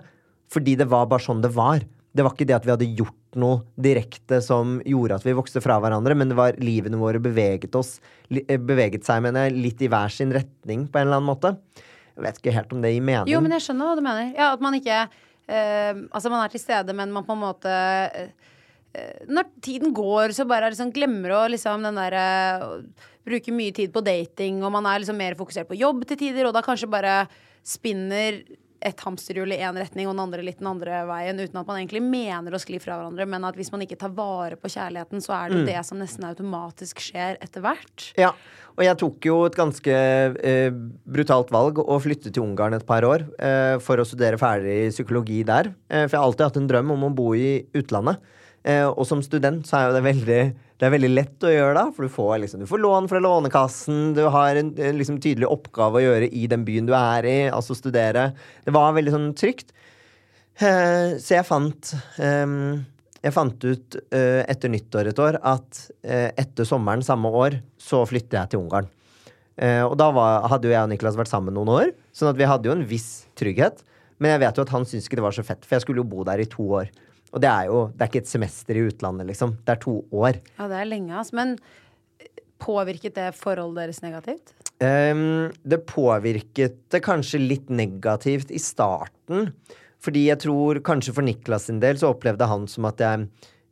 [0.54, 1.84] Fordi det var bare sånn det var.
[2.14, 5.62] Det var ikke det at vi hadde gjort noe direkte som gjorde at vi vokste
[5.64, 7.98] fra hverandre, men det var livene våre beveget oss
[8.30, 11.56] eh, Beveget seg, mener jeg, litt i hver sin retning på en eller annen måte.
[12.14, 13.32] Jeg vet ikke helt om det gir mening.
[13.32, 14.34] Jo, men jeg skjønner hva du mener.
[14.38, 17.72] Ja, At man ikke eh, Altså, man er til stede, men man på en måte
[17.74, 18.30] eh,
[18.94, 22.28] eh, Når tiden går, så bare liksom glemmer å liksom den derre
[23.24, 26.50] Bruke mye tid på dating, og man er liksom mer fokusert på jobb til tider,
[26.50, 27.22] og da kanskje bare
[27.64, 28.42] spinner
[28.84, 31.80] et hamsterhjul i én retning og den andre litt den andre veien, uten at man
[31.80, 35.24] egentlig mener å skli fra hverandre, men at hvis man ikke tar vare på kjærligheten,
[35.24, 38.10] så er det jo det som nesten automatisk skjer etter hvert.
[38.20, 38.34] Ja,
[38.74, 40.70] og jeg tok jo et ganske eh,
[41.06, 45.44] brutalt valg å flytte til Ungarn et par år eh, for å studere ferdig psykologi
[45.48, 45.72] der.
[45.90, 48.22] Eh, for jeg har alltid hatt en drøm om å bo i utlandet.
[48.64, 50.42] Eh, og som student så er jo det veldig
[50.84, 53.20] det er veldig lett å gjøre da, for du får, liksom, du får lån fra
[53.24, 57.24] Lånekassen, du har en, en liksom, tydelig oppgave å gjøre i den byen du er
[57.24, 58.34] i, altså studere.
[58.68, 59.72] Det var veldig sånn trygt.
[60.60, 62.84] Eh, så jeg fant ehm,
[63.24, 68.04] Jeg fant ut eh, etter nyttår et år at eh, etter sommeren samme år så
[68.06, 68.92] flytter jeg til Ungarn.
[69.56, 72.44] Eh, og da var, hadde jo jeg og Niklas vært sammen noen år, sånn at
[72.44, 73.86] vi hadde jo en viss trygghet.
[74.20, 76.04] Men jeg vet jo at han syntes ikke det var så fett, for jeg skulle
[76.04, 76.92] jo bo der i to år.
[77.34, 79.56] Og det er jo det er ikke et semester i utlandet, liksom.
[79.66, 80.38] Det er to år.
[80.60, 81.38] Ja, det er lenge, altså.
[81.40, 81.56] Men
[82.64, 84.54] påvirket det forholdet deres negativt?
[84.84, 89.52] Um, det påvirket det kanskje litt negativt i starten.
[90.04, 93.28] Fordi jeg tror kanskje for Niklas sin del så opplevde han som at jeg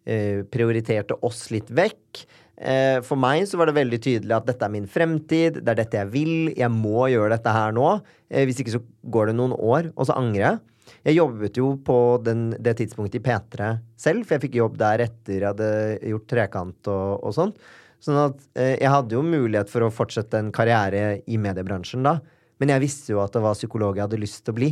[0.08, 2.22] eh, prioriterte oss litt vekk.
[2.62, 5.80] Eh, for meg så var det veldig tydelig at dette er min fremtid, det er
[5.82, 7.98] dette jeg vil, jeg må gjøre dette her nå.
[8.32, 10.62] Eh, hvis ikke så går det noen år, og så angrer jeg.
[11.02, 15.08] Jeg jobbet jo på den, det tidspunktet i P3 selv, for jeg fikk jobb der
[15.08, 15.70] etter jeg hadde
[16.12, 17.54] gjort Trekant og, og sånn.
[18.02, 22.20] Sånn at eh, jeg hadde jo mulighet for å fortsette en karriere i mediebransjen da.
[22.62, 24.70] Men jeg visste jo at det var psykolog jeg hadde lyst til å bli.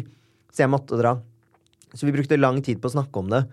[0.53, 1.15] Så jeg måtte dra.
[1.93, 3.43] Så vi brukte lang tid på å snakke om det.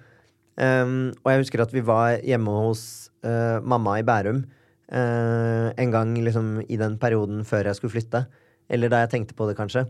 [0.57, 2.83] Um, og jeg husker at vi var hjemme hos
[3.25, 4.39] uh, mamma i Bærum
[4.89, 8.25] uh, en gang liksom i den perioden før jeg skulle flytte.
[8.73, 9.85] Eller da jeg tenkte på det, kanskje.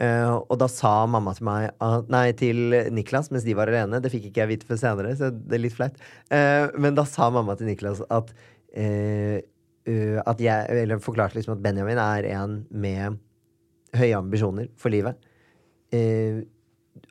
[0.00, 4.00] Uh, og da sa mamma til meg at- Nei, til Niklas mens de var alene.
[4.00, 5.98] Det fikk ikke jeg vite før senere, så det er litt flaut.
[6.30, 9.36] Uh, men da sa mamma til Niklas at uh,
[9.90, 13.18] uh, At jeg Eller forklarte liksom at Benjamin er en med
[13.96, 15.18] høye ambisjoner for livet.
[15.92, 16.46] Uh,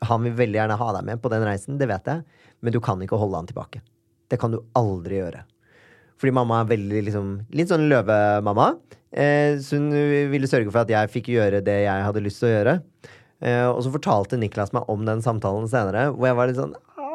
[0.06, 2.24] han vil veldig gjerne ha deg med på den reisen, det vet jeg,
[2.60, 3.80] men du kan ikke holde han tilbake.
[4.30, 5.44] Det kan du aldri gjøre.
[6.20, 8.74] Fordi mamma er veldig liksom Litt sånn løvemamma.
[9.10, 9.90] Eh, så hun
[10.30, 12.74] ville sørge for at jeg fikk gjøre det jeg hadde lyst til å gjøre.
[13.40, 16.76] Eh, og så fortalte Niklas meg om den samtalen senere, hvor jeg var litt sånn
[16.76, 17.08] «Å,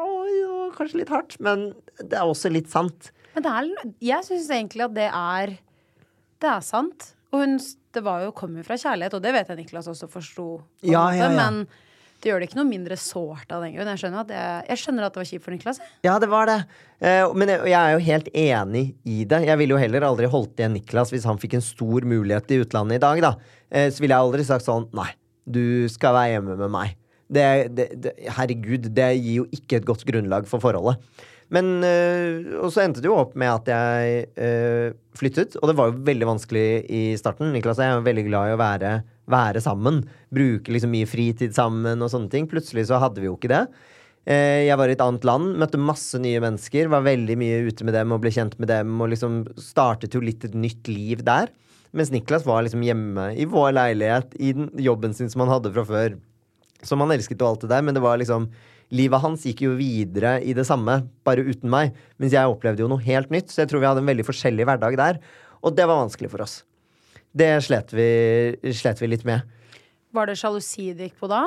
[0.76, 1.70] Kanskje litt hardt, men
[2.02, 3.10] det er også litt sant.
[3.32, 5.54] Men det er, jeg syns egentlig at det er
[6.42, 7.14] Det er sant.
[7.32, 7.56] Og hun,
[7.96, 10.46] det var jo, kom jo fra kjærlighet, og det vet jeg Niklas også forsto.
[10.84, 11.30] Ja, ja, ja.
[11.32, 11.62] Men
[12.22, 13.90] det gjør det ikke noe mindre sårt av den grunn.
[13.92, 15.80] Jeg skjønner at det, jeg skjønner at det var kjipt for Niklas.
[16.06, 16.58] Ja, det var det.
[16.98, 19.42] Eh, men jeg, jeg er jo helt enig i det.
[19.46, 22.60] Jeg ville jo heller aldri holdt igjen Niklas hvis han fikk en stor mulighet i
[22.64, 23.32] utlandet i dag, da.
[23.70, 25.10] Eh, så ville jeg aldri sagt sånn Nei,
[25.44, 26.96] du skal være hjemme med meg.
[27.26, 31.02] Det, det, det, herregud, det gir jo ikke et godt grunnlag for forholdet.
[31.52, 35.76] Men øh, Og så endte det jo opp med at jeg øh, flyttet, og det
[35.78, 37.52] var jo veldig vanskelig i starten.
[37.54, 38.94] Niklas jeg er veldig glad i å være,
[39.30, 40.02] være sammen.
[40.34, 42.48] Bruke liksom mye fritid sammen og sånne ting.
[42.50, 43.64] Plutselig så hadde vi jo ikke det.
[44.26, 47.86] Eh, Jeg var i et annet land, møtte masse nye mennesker, var veldig mye ute
[47.86, 51.22] med dem og ble kjent med dem, og liksom startet jo litt et nytt liv
[51.26, 51.52] der.
[51.96, 55.84] Mens Niklas var liksom hjemme i vår leilighet, i jobben sin som han hadde fra
[55.86, 56.16] før.
[56.84, 58.50] Som han elsket og alt det der, men det var liksom
[58.94, 61.96] Livet hans gikk jo videre i det samme, bare uten meg.
[62.22, 64.62] Mens jeg opplevde jo noe helt nytt, så jeg tror vi hadde en veldig forskjellig
[64.68, 65.18] hverdag der.
[65.66, 66.60] Og det var vanskelig for oss.
[67.36, 68.08] Det slet vi,
[68.72, 69.44] slet vi litt med.
[70.16, 71.42] Var det sjalusi det gikk på da?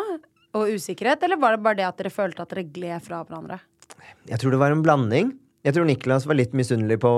[0.57, 1.23] Og usikkerhet?
[1.25, 3.59] Eller var det bare det at dere følte at dere gled fra hverandre?
[4.29, 5.33] Jeg tror det var en blanding.
[5.65, 7.11] Jeg tror Niklas var litt misunnelig på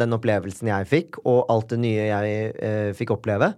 [0.00, 3.52] den opplevelsen jeg fikk, og alt det nye jeg eh, fikk oppleve.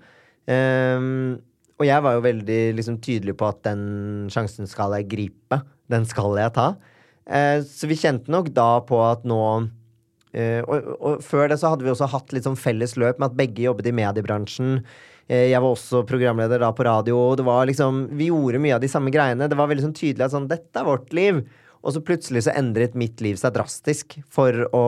[0.46, 1.38] Um,
[1.76, 3.86] og jeg var jo veldig liksom, tydelig på at den
[4.32, 5.60] sjansen skal jeg gripe.
[5.92, 6.70] Den skal jeg ta.
[7.26, 9.40] Eh, så vi kjente nok da på at nå
[10.32, 13.30] eh, og, og før det så hadde vi også hatt litt sånn felles løp med
[13.30, 14.80] at begge jobbet i mediebransjen.
[15.26, 17.18] Eh, jeg var også programleder da på radio.
[17.18, 19.48] Og det var liksom, vi gjorde mye av de samme greiene.
[19.50, 21.42] Det var veldig sånn tydelig at sånn, dette er vårt liv.
[21.86, 24.86] Og så plutselig så endret mitt liv seg drastisk for å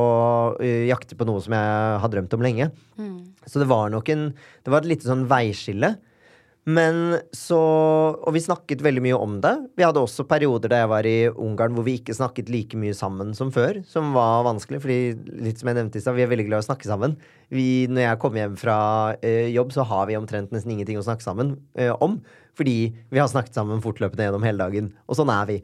[0.59, 2.72] uh, jakte på noe som jeg har drømt om lenge.
[3.46, 5.92] Så det var nok en Det var et lite sånn veiskille.
[6.68, 9.54] Men så Og vi snakket veldig mye om det.
[9.78, 12.96] Vi hadde også perioder da jeg var i Ungarn hvor vi ikke snakket like mye
[12.96, 13.81] sammen som før.
[13.88, 14.98] Som var vanskelig, fordi
[15.46, 17.16] litt som jeg nevnte i stad, vi er veldig glad i å snakke sammen.
[17.54, 18.78] Vi, når jeg kommer hjem fra
[19.24, 22.18] eh, jobb, så har vi omtrent nesten ingenting å snakke sammen eh, om.
[22.59, 22.76] Fordi
[23.09, 24.92] vi har snakket sammen fortløpende gjennom hele dagen.
[25.09, 25.59] Og sånn er vi.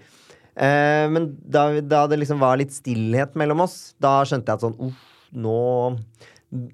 [0.54, 4.68] Eh, men da, da det liksom var litt stillhet mellom oss, da skjønte jeg at
[4.68, 5.60] sånn Uff, nå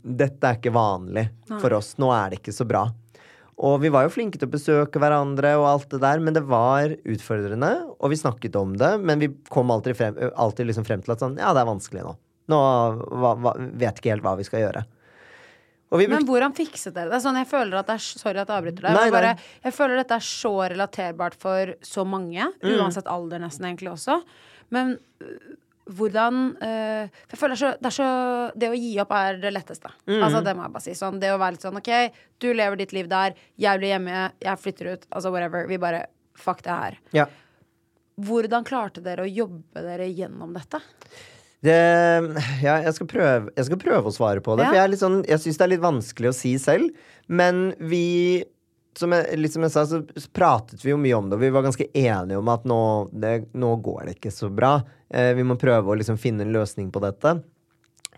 [0.05, 1.95] Dette er ikke vanlig for oss.
[1.99, 2.85] Nå er det ikke så bra.
[3.61, 6.43] Og vi var jo flinke til å besøke hverandre, og alt det der, men det
[6.49, 7.73] var utfordrende.
[7.99, 11.21] Og vi snakket om det, men vi kom alltid frem, alltid liksom frem til at
[11.21, 12.15] sånn, ja, det er vanskelig nå.
[12.51, 12.61] Nå
[13.21, 14.87] hva, hva, vet ikke helt hva vi skal gjøre.
[15.99, 17.19] Vi Men hvordan fikset dere det?
[17.21, 18.95] Sånn, jeg føler at det er, sorry at jeg avbryter deg.
[18.95, 19.33] Nei, Bare,
[19.67, 22.47] jeg føler dette er så relaterbart for så mange.
[22.63, 22.77] Mm.
[22.79, 24.21] Uansett alder, nesten, egentlig også.
[24.71, 24.95] Men
[25.91, 28.09] hvordan øh, for Jeg føler er, så, det så
[28.55, 29.91] Det å gi opp er det letteste.
[30.07, 30.21] Mm.
[30.23, 30.95] Altså, det må jeg bare si.
[30.99, 31.91] Sånn, det å være litt sånn OK,
[32.43, 35.07] du lever ditt liv der, jeg blir hjemme, jeg flytter ut.
[35.11, 35.67] Altså whatever.
[35.71, 36.07] Vi bare
[36.41, 36.95] Fuck det her.
[37.13, 37.27] ja.
[38.21, 40.81] Hvordan klarte dere å jobbe dere gjennom dette?
[41.65, 41.77] Det,
[42.65, 44.65] ja, jeg skal, prøve, jeg skal prøve å svare på det.
[44.65, 44.71] Ja.
[44.71, 46.97] For jeg, er litt sånn, jeg syns det er litt vanskelig å si selv.
[47.29, 48.45] Men vi
[48.99, 50.01] som jeg, litt som jeg sa, så
[50.35, 53.35] pratet vi jo mye om det, og vi var ganske enige om at nå, det,
[53.55, 54.79] nå går det ikke så bra.
[55.09, 57.39] Eh, vi må prøve å liksom finne en løsning på dette.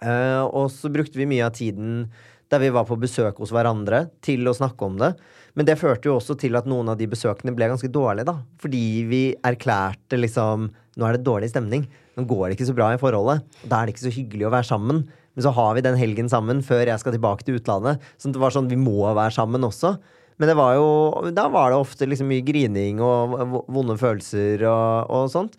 [0.02, 2.06] Eh, og så brukte vi mye av tiden
[2.52, 5.14] der vi var på besøk hos hverandre, til å snakke om det.
[5.56, 8.34] Men det førte jo også til at noen av de besøkene ble ganske dårlige, da.
[8.60, 11.86] Fordi vi erklærte liksom Nå er det dårlig stemning.
[12.18, 13.46] Nå går det ikke så bra i forholdet.
[13.64, 14.98] Da er det ikke så hyggelig å være sammen.
[15.32, 18.02] Men så har vi den helgen sammen før jeg skal tilbake til utlandet.
[18.20, 19.94] Så det var sånn vi må være sammen også.
[20.40, 20.86] Men det var jo,
[21.34, 23.36] da var det ofte liksom mye grining og
[23.70, 25.58] vonde følelser og, og sånt.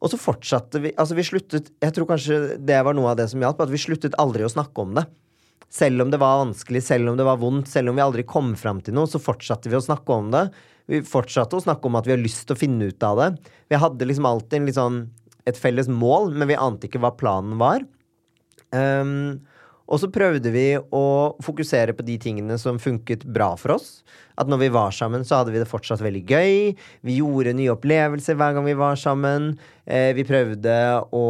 [0.00, 3.28] Og så fortsatte vi Altså, vi sluttet Jeg tror kanskje det var noe av det
[3.32, 5.04] som hjalp, at vi sluttet aldri å snakke om det.
[5.70, 8.56] Selv om det var vanskelig, selv om det var vondt, selv om vi aldri kom
[8.58, 10.48] fram til noe, så fortsatte vi å snakke om det.
[10.90, 13.28] Vi fortsatte å snakke om at vi har lyst til å finne ut av det.
[13.70, 15.04] Vi hadde liksom alltid sånn,
[15.46, 17.84] et felles mål, men vi ante ikke hva planen var.
[18.74, 19.38] Um,
[19.90, 21.04] og så prøvde vi å
[21.42, 23.88] fokusere på de tingene som funket bra for oss.
[24.38, 26.54] At når vi var sammen, så hadde vi det fortsatt veldig gøy.
[27.06, 29.56] Vi gjorde nye opplevelser hver gang vi var sammen.
[29.84, 30.76] Eh, vi prøvde
[31.10, 31.26] å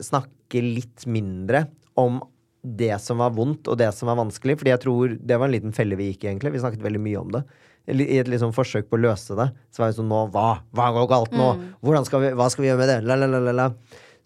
[0.00, 1.66] snakke litt mindre
[2.00, 2.22] om
[2.64, 4.56] det som var vondt, og det som var vanskelig.
[4.58, 6.56] Fordi jeg tror det var en liten felle vi gikk i, egentlig.
[6.56, 7.44] Vi snakket veldig mye om det.
[7.88, 9.50] I et liksom forsøk på å løse det.
[9.72, 10.58] Så var vi sånn Nå, hva?
[10.76, 11.52] Hva går galt nå?
[11.84, 12.98] Hvordan skal vi, hva skal vi gjøre med det?
[13.08, 13.70] La, la, la, la.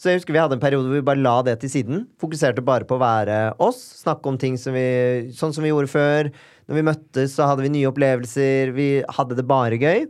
[0.02, 2.00] Så jeg husker vi hadde en periode hvor vi bare la det til siden.
[2.18, 3.78] Fokuserte bare på å være oss.
[4.00, 6.32] Snakke om ting som vi, sånn som vi gjorde før.
[6.66, 8.72] Når vi møttes, så hadde vi nye opplevelser.
[8.74, 10.08] Vi hadde det bare gøy.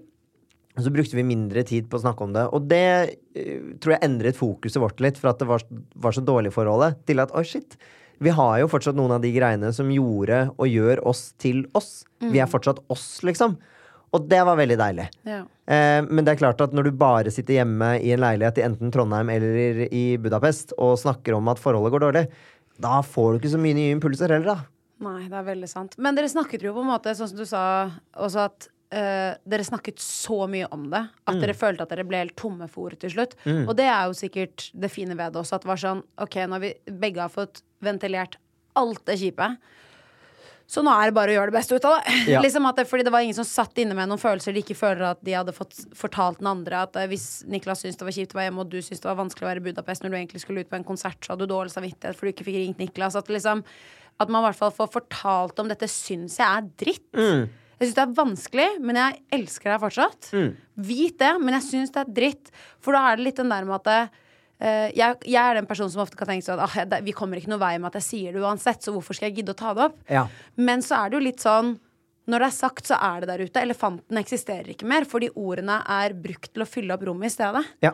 [0.78, 2.46] Og så brukte vi mindre tid på å snakke om det.
[2.56, 2.86] Og det
[3.36, 5.66] eh, tror jeg endret fokuset vårt litt, for at det var,
[6.00, 7.76] var så dårlig forholdet, til at oi, shit.
[8.22, 12.06] Vi har jo fortsatt noen av de greiene som gjorde og gjør oss til oss.
[12.32, 13.58] Vi er fortsatt oss, liksom.
[14.12, 15.06] Og det var veldig deilig.
[15.28, 15.40] Ja.
[15.72, 18.66] Eh, men det er klart at når du bare sitter hjemme i en leilighet i
[18.66, 22.26] enten Trondheim eller i Budapest og snakker om at forholdet går dårlig,
[22.82, 24.68] da får du ikke så mye nye impulser heller, da.
[25.02, 25.96] Nei, det er veldig sant.
[26.02, 27.64] Men dere snakket jo på en måte, sånn som du sa
[28.12, 32.18] også, at Uh, dere snakket så mye om det at dere følte at dere ble
[32.20, 33.32] helt tomme for ord til slutt.
[33.48, 36.36] Og det er jo sikkert det fine ved det også, at det var sånn OK,
[36.52, 38.36] når vi begge har fått ventilert
[38.76, 39.48] alt det kjipe.
[40.72, 42.14] Så nå er det bare å gjøre det beste ut av det.
[42.32, 42.40] Ja.
[42.44, 45.04] liksom det fordi det var ingen som satt inne med noen følelser de ikke føler
[45.10, 46.84] at de hadde fått fortalt den andre.
[46.86, 49.10] At eh, hvis Niklas syntes det var kjipt å være hjemme, og du syntes det
[49.10, 51.34] var vanskelig å være i Budapest når du egentlig skulle ut på en konsert, så
[51.34, 53.18] hadde du dårlig samvittighet for du ikke fikk ringt Niklas.
[53.20, 53.60] At, liksom,
[54.16, 57.04] at man i hvert fall får fortalt om dette syns jeg er dritt.
[57.82, 60.32] Jeg syns det er vanskelig, men jeg elsker deg fortsatt.
[60.88, 62.52] Vit det, men jeg syns det er dritt.
[62.80, 64.20] For da er det litt den der med at eh,
[64.62, 67.50] jeg, jeg er den personen som ofte kan tenke sånn at ah, vi kommer ikke
[67.50, 69.72] noe vei med at jeg sier det uansett, så hvorfor skal jeg gidde å ta
[69.74, 69.96] det opp?
[70.06, 70.26] Ja.
[70.54, 71.72] Men så er det jo litt sånn
[72.30, 73.62] når det er sagt, så er det der ute.
[73.66, 77.64] Elefanten eksisterer ikke mer, fordi ordene er brukt til å fylle opp rommet i stedet.
[77.82, 77.90] Ja.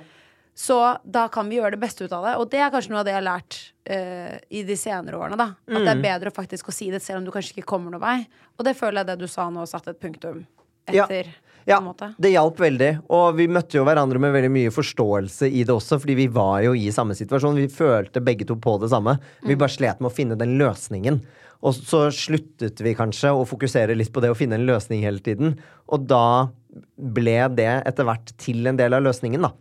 [0.58, 0.76] Så
[1.06, 2.34] da kan vi gjøre det beste ut av det.
[2.42, 5.38] Og det er kanskje noe av det jeg har lært uh, i de senere årene.
[5.38, 7.94] da At det er bedre faktisk å si det selv om du kanskje ikke kommer
[7.94, 8.16] noen vei.
[8.58, 10.42] Og det føler jeg det du sa nå, satte et punktum
[10.88, 11.30] etter.
[11.30, 11.47] Ja,
[11.84, 12.10] måte.
[12.18, 12.90] det hjalp veldig.
[13.14, 16.62] Og vi møtte jo hverandre med veldig mye forståelse i det også, fordi vi var
[16.64, 17.60] jo i samme situasjon.
[17.60, 19.18] Vi følte begge to på det samme.
[19.44, 21.20] Vi bare slet med å finne den løsningen.
[21.66, 25.22] Og så sluttet vi kanskje å fokusere litt på det å finne en løsning hele
[25.22, 25.56] tiden.
[25.90, 26.50] Og da
[26.96, 29.54] ble det etter hvert til en del av løsningen, da.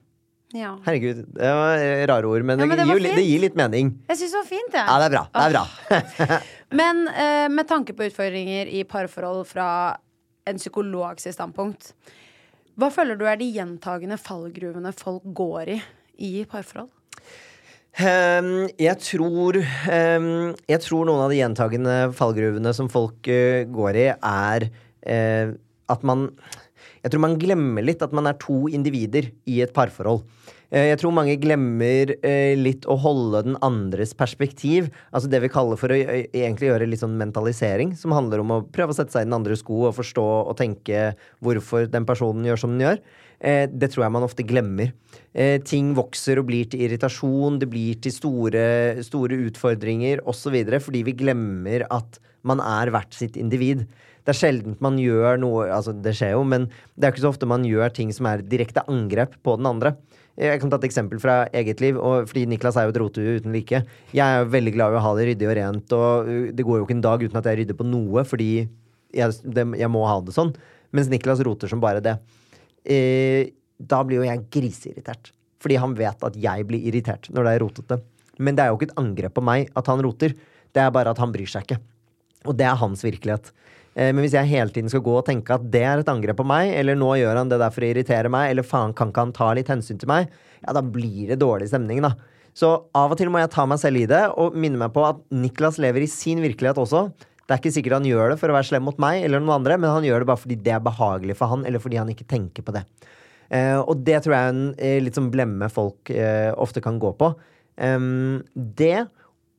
[0.55, 0.77] Ja.
[0.85, 3.89] Herregud, det var rare ord, men, Ja, men det, gir det gir litt mening.
[4.07, 4.85] Jeg syns det var fint, jeg.
[4.87, 5.23] Ja, det er bra.
[5.33, 6.37] Det er bra.
[6.77, 9.67] Men eh, med tanke på utfordringer i parforhold fra
[10.47, 11.93] en psykologs standpunkt,
[12.77, 15.79] hva føler du er de gjentagende fallgruvene folk går i
[16.17, 16.89] i parforhold?
[17.97, 20.27] Um, jeg, tror, um,
[20.69, 25.55] jeg tror noen av de gjentagende fallgruvene som folk uh, går i, er uh,
[25.89, 26.27] at man
[27.01, 30.25] Jeg tror man glemmer litt at man er to individer i et parforhold.
[30.67, 34.89] Eh, jeg tror mange glemmer eh, litt å holde den andres perspektiv.
[35.15, 38.63] Altså det vi kaller for å egentlig gjøre litt sånn mentalisering, som handler om å
[38.75, 42.47] prøve å sette seg i den andres sko og forstå og tenke hvorfor den personen
[42.47, 43.01] gjør som den gjør.
[43.39, 44.93] Eh, det tror jeg man ofte glemmer.
[45.69, 48.63] Ting vokser og blir til irritasjon, det blir til store,
[49.05, 50.55] store utfordringer osv.
[50.81, 53.83] fordi vi glemmer at man er hvert sitt individ.
[54.25, 56.65] Det er sjelden man gjør noe Altså, det skjer jo, men
[56.97, 59.93] det er ikke så ofte man gjør ting som er direkte angrep på den andre.
[60.37, 63.39] Jeg kan ta et eksempel fra eget liv, og fordi Niklas er jo et rotehue
[63.39, 63.79] uten like.
[64.13, 66.65] Jeg er jo veldig glad i å ha det ryddig og rent, og uh, det
[66.67, 68.51] går jo ikke en dag uten at jeg rydder på noe, fordi
[69.17, 70.53] jeg, det, jeg må ha det sånn.
[70.95, 72.15] Mens Niklas roter som bare det.
[72.87, 75.31] Eh, da blir jo jeg griseirritert.
[75.63, 77.99] Fordi han vet at jeg blir irritert når det er rotete.
[78.37, 80.35] Men det er jo ikke et angrep på meg at han roter.
[80.73, 81.79] Det er bare at han bryr seg ikke.
[82.47, 83.49] Og det er hans virkelighet.
[83.97, 86.37] Eh, Men hvis jeg hele tiden skal gå og tenke at det er et angrep
[86.37, 89.09] på meg, eller nå gjør han det der for å irritere meg, eller faen, kan
[89.09, 90.29] ikke han ta litt hensyn til meg?
[90.61, 92.13] Ja, da blir det dårlig stemning, da.
[92.57, 95.03] Så av og til må jeg ta meg selv i det og minne meg på
[95.05, 97.03] at Niklas lever i sin virkelighet også.
[97.45, 99.59] Det er ikke sikkert han gjør det for å være slem mot meg eller noen
[99.59, 102.09] andre, men han gjør det bare fordi det er behagelig for han, eller fordi han
[102.09, 102.81] ikke tenker på det.
[103.53, 106.11] Eh, og det tror jeg er en eh, litt sånn blemme folk
[106.57, 107.31] ofte kan gå på.
[107.77, 108.95] Det,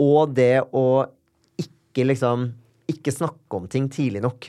[0.02, 0.86] og det å
[1.62, 2.48] ikke liksom
[2.88, 4.48] Ikke snakke om ting tidlig nok.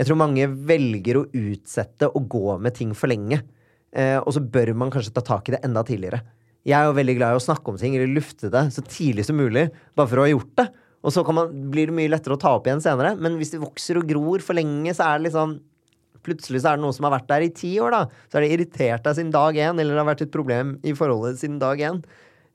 [0.00, 3.42] Jeg tror mange velger å utsette og gå med ting for lenge.
[3.90, 6.22] Eh, og så bør man kanskje ta tak i det enda tidligere.
[6.66, 9.24] Jeg er jo veldig glad i å snakke om ting eller lufte det så tidlig
[9.26, 10.66] som mulig, bare for å ha gjort det.
[11.00, 13.14] Og så man, blir det mye lettere å ta opp igjen senere.
[13.16, 15.58] Men hvis det vokser og gror for lenge, så er det liksom
[16.20, 18.26] Plutselig så er det noen som har vært der i ti år, da.
[18.28, 20.92] Så er det irritert deg siden dag én, eller det har vært et problem i
[20.92, 22.02] forholdet siden dag én.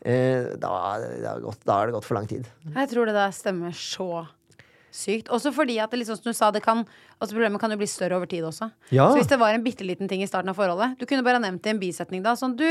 [0.05, 0.69] Eh, da,
[1.01, 2.45] da, da har det gått for lang tid.
[2.67, 4.27] Jeg tror det der stemmer så
[4.95, 5.29] sykt.
[5.33, 6.85] Også fordi at det liksom, som du sa, det kan
[7.15, 8.67] Altså problemet kan jo bli større over tid også.
[8.91, 9.05] Ja.
[9.07, 11.39] Så hvis det var en bitte liten ting i starten av forholdet Du kunne bare
[11.39, 12.33] nevnt det i en bisetning da.
[12.39, 12.65] Sånn du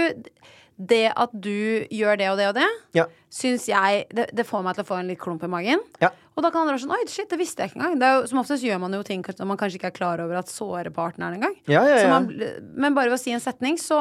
[0.77, 2.67] Det at du gjør det og det og det,
[2.99, 3.05] Ja.
[3.31, 5.79] syns jeg det, det får meg til å få en litt klump i magen.
[6.03, 6.11] Ja.
[6.35, 7.99] Og da kan andre være sånn Oi, shit, det visste jeg ikke engang.
[8.01, 10.41] Det jo, som oftest gjør man jo ting når man kanskje ikke er klar over
[10.41, 11.55] at sårer partneren engang.
[11.71, 12.09] Ja, ja, ja.
[12.11, 12.27] man,
[12.75, 14.01] men bare ved å si en setning, så,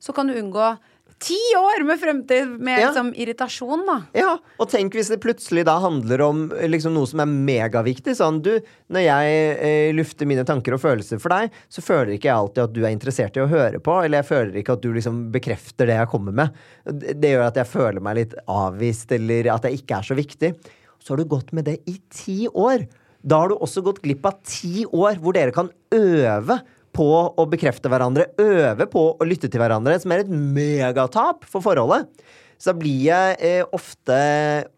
[0.00, 0.78] så kan du unngå
[1.18, 2.88] ti år med fremtid med Ja.
[2.88, 3.96] liksom, irritasjon, da.
[4.14, 8.14] Ja, og tenk hvis det plutselig da handler om eh, liksom, noe som er megaviktig.
[8.18, 8.52] Sånn, du,
[8.94, 12.64] når jeg eh, lufter mine tanker og følelser for deg, så føler ikke jeg alltid
[12.68, 15.20] at du er interessert i å høre på, eller jeg føler ikke at du liksom
[15.34, 16.62] bekrefter det jeg kommer med.
[16.86, 20.18] Det, det gjør at jeg føler meg litt avvist, eller at jeg ikke er så
[20.18, 20.54] viktig.
[21.02, 22.86] Så har du gått med det i ti år.
[23.26, 26.60] Da har du også gått glipp av ti år hvor dere kan øve
[26.98, 31.62] på å bekrefte hverandre, øve på å lytte til hverandre, som er et megatap for
[31.64, 32.10] forholdet.
[32.58, 34.16] Så blir jeg eh, ofte,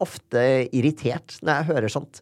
[0.04, 0.42] ofte
[0.76, 2.20] irritert når jeg hører sånt.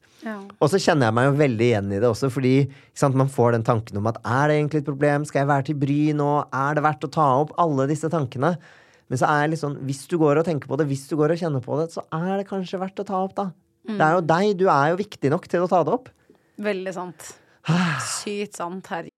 [0.59, 2.53] Og så kjenner jeg meg jo veldig igjen i det også, fordi
[2.99, 5.67] sant, man får den tanken om at er det egentlig et problem, skal jeg være
[5.69, 6.31] til bry nå,
[6.63, 8.55] er det verdt å ta opp alle disse tankene?
[9.09, 11.17] Men så er jeg litt sånn, hvis du går og tenker på det, hvis du
[11.19, 13.51] går og kjenner på det, så er det kanskje verdt å ta opp, da.
[13.89, 16.11] Det er jo deg, du er jo viktig nok til å ta det opp.
[16.61, 17.31] Veldig sant.
[18.21, 18.91] Sykt sant.
[18.91, 19.18] Herregud.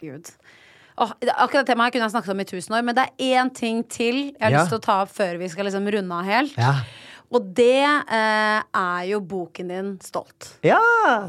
[0.00, 0.32] Gud.
[1.00, 3.52] Oh, akkurat det temaet kunne jeg snakket om i tusen år, men det er én
[3.54, 4.58] ting til jeg har Ja.
[4.60, 6.58] lyst til å ta opp før vi skal liksom runde av helt.
[6.58, 6.74] Ja.
[7.30, 10.58] Og det eh, er jo boken din Stolt.
[10.66, 10.80] Ja!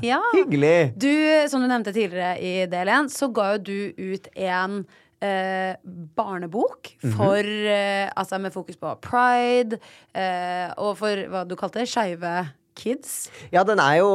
[0.01, 0.19] Ja.
[0.33, 0.93] Hyggelig!
[0.97, 1.11] Du,
[1.47, 4.81] som du nevnte tidligere i del 1, så ga jo du ut en
[5.21, 5.75] eh,
[6.17, 8.05] barnebok for, mm -hmm.
[8.05, 9.77] eh, Altså med fokus på pride,
[10.15, 13.29] eh, og for hva du kalte skeive kids.
[13.51, 14.09] Ja, den er jo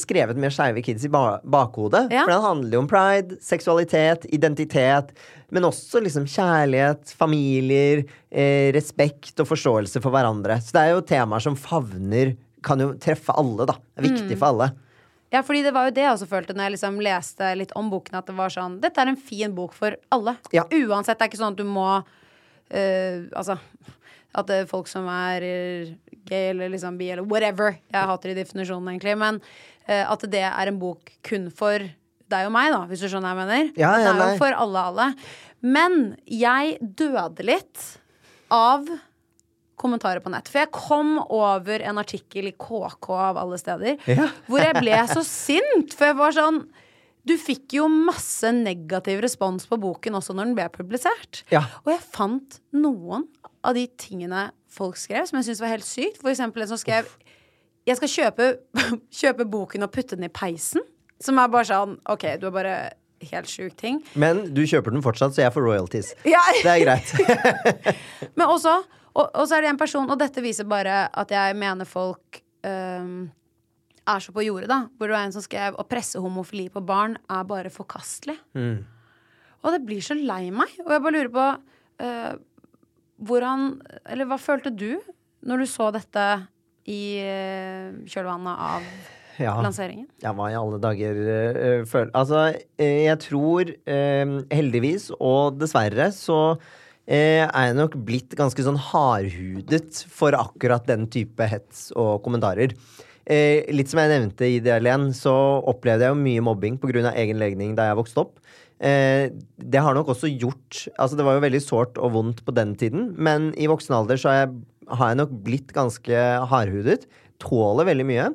[0.00, 2.10] skrevet med skeive kids i ba bakhodet.
[2.12, 2.24] Ja.
[2.26, 5.12] For den handler jo om pride, seksualitet, identitet.
[5.52, 10.60] Men også liksom kjærlighet, familier, eh, respekt og forståelse for hverandre.
[10.60, 13.74] Så det er jo temaer som favner Kan jo treffe alle, da.
[13.96, 14.38] Det er viktig Mm.
[14.38, 14.68] for alle.
[15.32, 17.90] Ja, fordi det var jo det jeg også følte når jeg liksom leste litt om
[17.90, 20.36] boken, at det var sånn Dette er en fin bok for alle.
[20.52, 20.62] Ja.
[20.70, 21.18] Uansett.
[21.18, 22.04] Det er ikke sånn at du må
[22.70, 23.58] eh, Altså
[24.34, 25.42] at folk som er
[26.28, 27.76] gay eller liksom bi eller whatever.
[27.92, 29.16] Jeg hater de definisjonene, egentlig.
[29.20, 29.40] Men
[29.88, 31.84] uh, at det er en bok kun for
[32.32, 33.72] deg og meg, da, hvis du skjønner hva jeg mener.
[33.76, 35.08] Ja, ja, det er jo for alle, alle.
[35.62, 37.82] Men jeg døde litt
[38.52, 38.88] av
[39.82, 40.48] kommentarer på nett.
[40.50, 44.28] For jeg kom over en artikkel i KK av alle steder Ja.
[44.46, 45.94] hvor jeg ble så sint.
[45.96, 46.62] For jeg var sånn
[47.28, 51.44] Du fikk jo masse negativ respons på boken også når den ble publisert.
[51.54, 51.62] Ja.
[51.84, 53.28] Og jeg fant noen
[53.62, 56.18] av de tingene folk skrev, som jeg syntes var helt sykt.
[56.22, 57.10] For eksempel en som skrev
[57.86, 58.48] Jeg skal kjøpe,
[59.20, 60.82] kjøpe boken og putte den i peisen.
[61.22, 62.74] Som er bare sånn OK, du er bare
[63.30, 64.00] helt sjuk ting.
[64.18, 66.12] Men du kjøper den fortsatt, så jeg får royalties.
[66.26, 66.42] Ja.
[66.62, 67.12] Det er greit.
[68.38, 68.80] Men også,
[69.14, 72.40] og, og så er det en person, og dette viser bare at jeg mener folk
[72.66, 73.30] øhm,
[74.08, 74.80] er så på jordet, da.
[74.98, 78.38] Hvor det var en som skrev å presse homofili på barn er bare forkastelig.
[78.58, 78.82] Mm.
[79.62, 80.72] Og det blir så lei meg.
[80.82, 81.46] Og jeg bare lurer på
[82.02, 82.32] uh,
[83.22, 83.66] hvordan
[84.10, 84.96] Eller hva følte du
[85.46, 86.24] når du så dette
[86.90, 88.86] i uh, kjølvannet av
[89.40, 89.54] Ja.
[89.62, 90.08] lanseringen?
[90.22, 92.42] Ja, hva i alle dager uh, føler Altså,
[92.78, 96.58] eh, jeg tror eh, heldigvis, og dessverre, så
[97.06, 102.74] eh, er jeg nok blitt ganske sånn hardhudet for akkurat den type hets og kommentarer.
[103.30, 105.34] Eh, litt som jeg nevnte i del 1, så
[105.70, 107.12] opplevde jeg jo mye mobbing pga.
[107.14, 108.40] egen legning da jeg vokste opp.
[108.82, 112.52] Eh, det har nok også gjort Altså, det var jo veldig sårt og vondt på
[112.52, 114.56] den tiden, men i voksen alder så har jeg,
[114.88, 117.06] har jeg nok blitt ganske hardhudet.
[117.38, 118.26] Tåler veldig mye.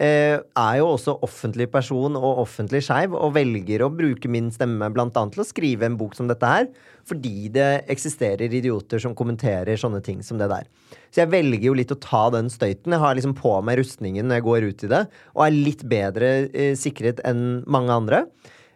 [0.00, 4.88] Eh, er jo også offentlig person og offentlig skeiv, og velger å bruke min stemme
[4.94, 6.70] blant annet til å skrive en bok som dette her,
[7.04, 10.64] fordi det eksisterer idioter som kommenterer sånne ting som det der.
[11.12, 12.94] Så jeg velger jo litt å ta den støyten.
[12.96, 15.02] Jeg har liksom på meg rustningen når jeg går ut i det,
[15.36, 18.24] og er litt bedre eh, sikret enn mange andre.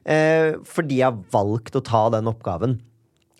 [0.04, 2.82] Eh, fordi jeg har valgt å ta den oppgaven.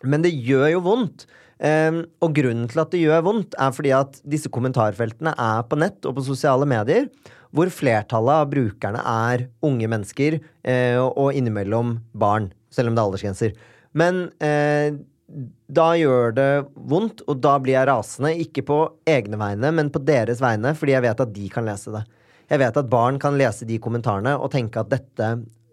[0.09, 1.28] Men det gjør jo vondt.
[1.61, 5.85] Eh, og grunnen til at det gjør vondt, er fordi at disse kommentarfeltene er på
[5.85, 7.11] nett og på sosiale medier,
[7.55, 13.09] hvor flertallet av brukerne er unge mennesker eh, og innimellom barn, selv om det er
[13.09, 13.55] aldersgrenser.
[13.94, 14.96] Men eh,
[15.74, 18.34] da gjør det vondt, og da blir jeg rasende.
[18.42, 21.94] Ikke på egne vegne, men på deres vegne, fordi jeg vet at de kan lese
[21.94, 22.02] det.
[22.50, 25.30] Jeg vet at barn kan lese de kommentarene og tenke at dette,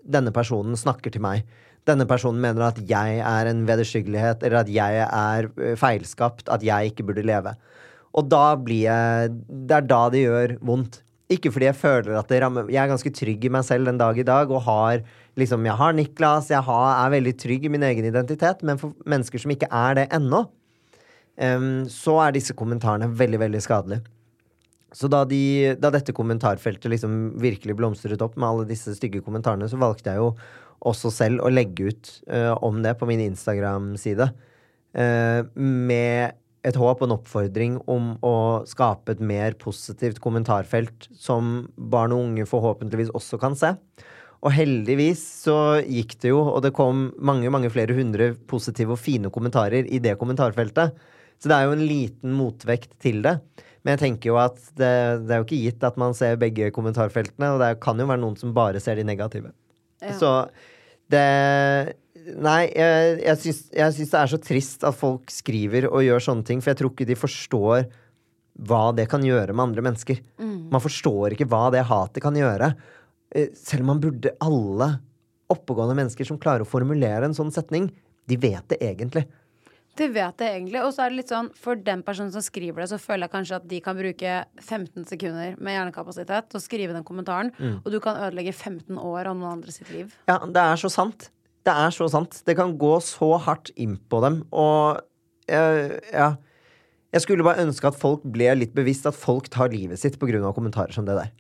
[0.08, 1.44] denne personen snakker til meg.
[1.90, 5.50] Denne personen mener at jeg er en vederstyggelighet, eller at jeg er
[5.82, 7.56] feilskapt, at jeg ikke burde leve.
[8.14, 11.02] Og da blir jeg Det er da det gjør vondt.
[11.32, 14.00] Ikke fordi jeg føler at det rammer Jeg er ganske trygg i meg selv den
[14.02, 15.04] dag i dag og har
[15.40, 18.96] liksom Jeg har Niklas, jeg har, er veldig trygg i min egen identitet, men for
[19.08, 20.42] mennesker som ikke er det ennå,
[21.40, 24.04] um, så er disse kommentarene veldig, veldig skadelige.
[24.92, 29.70] Så da, de, da dette kommentarfeltet liksom virkelig blomstret opp med alle disse stygge kommentarene,
[29.72, 30.34] så valgte jeg jo
[30.92, 34.28] også selv å legge ut uh, om det på min Instagram-side.
[34.92, 36.36] Uh, med
[36.68, 38.36] et håp og en oppfordring om å
[38.70, 43.74] skape et mer positivt kommentarfelt som barn og unge forhåpentligvis også kan se.
[44.42, 45.56] Og heldigvis så
[45.86, 50.02] gikk det jo, og det kom mange mange flere hundre positive og fine kommentarer i
[50.02, 50.98] det kommentarfeltet.
[51.42, 53.40] Så det er jo en liten motvekt til det.
[53.82, 54.94] Men jeg tenker jo at det,
[55.26, 58.22] det er jo ikke gitt at man ser begge kommentarfeltene, og det kan jo være
[58.22, 59.54] noen som bare ser de negative.
[60.02, 60.14] Ja.
[60.18, 60.34] Så
[61.12, 61.26] det
[62.42, 66.24] Nei, jeg, jeg, syns, jeg syns det er så trist at folk skriver og gjør
[66.28, 67.86] sånne ting, for jeg tror ikke de forstår
[68.68, 70.20] hva det kan gjøre med andre mennesker.
[70.42, 70.70] Mm.
[70.74, 72.74] Man forstår ikke hva det hatet kan gjøre.
[73.34, 74.90] Eh, Selv om man burde alle
[75.52, 77.90] oppegående mennesker som klarer å formulere en sånn setning,
[78.28, 79.26] de vet det egentlig.
[80.00, 80.80] De vet det egentlig.
[80.86, 83.34] Og så er det litt sånn, for den personen som skriver det, så føler jeg
[83.34, 87.82] kanskje at de kan bruke 15 sekunder med hjernekapasitet til å skrive den kommentaren, Mm.
[87.84, 90.14] og du kan ødelegge 15 år av noen andre sitt liv.
[90.30, 91.30] Ja, det er så sant.
[91.62, 92.40] Det er så sant.
[92.48, 94.42] Det kan gå så hardt inn på dem.
[94.50, 95.02] Og
[95.52, 96.32] uh, ja
[97.12, 100.54] Jeg skulle bare ønske at folk ble litt bevisst at folk tar livet sitt pga.
[100.56, 101.32] kommentarer som det der.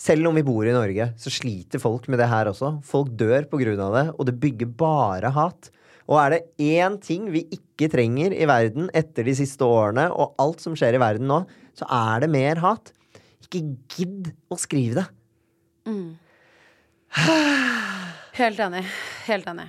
[0.00, 2.78] Selv om vi bor i Norge, så sliter folk med det her også.
[2.86, 3.74] Folk dør pga.
[3.76, 5.70] det, og det bygger bare hat.
[6.08, 10.34] Og er det én ting vi ikke trenger i verden etter de siste årene, og
[10.40, 11.44] alt som skjer i verden nå,
[11.76, 12.94] så er det mer hat.
[13.44, 15.06] Ikke gidd å skrive det.
[18.38, 18.84] Helt enig.
[19.26, 19.68] Helt enig.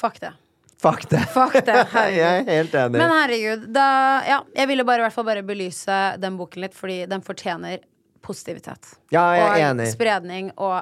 [0.00, 0.32] Fuck det.
[0.80, 1.20] Fuck det.
[1.34, 1.74] Fuck det,
[2.16, 2.96] jeg er helt enig.
[3.00, 3.88] Men herregud, da
[4.28, 7.82] Ja, jeg ville bare i hvert fall bare belyse den boken litt, fordi den fortjener
[8.24, 8.94] positivitet.
[9.12, 9.90] Ja, jeg er og enig.
[9.92, 10.80] spredning og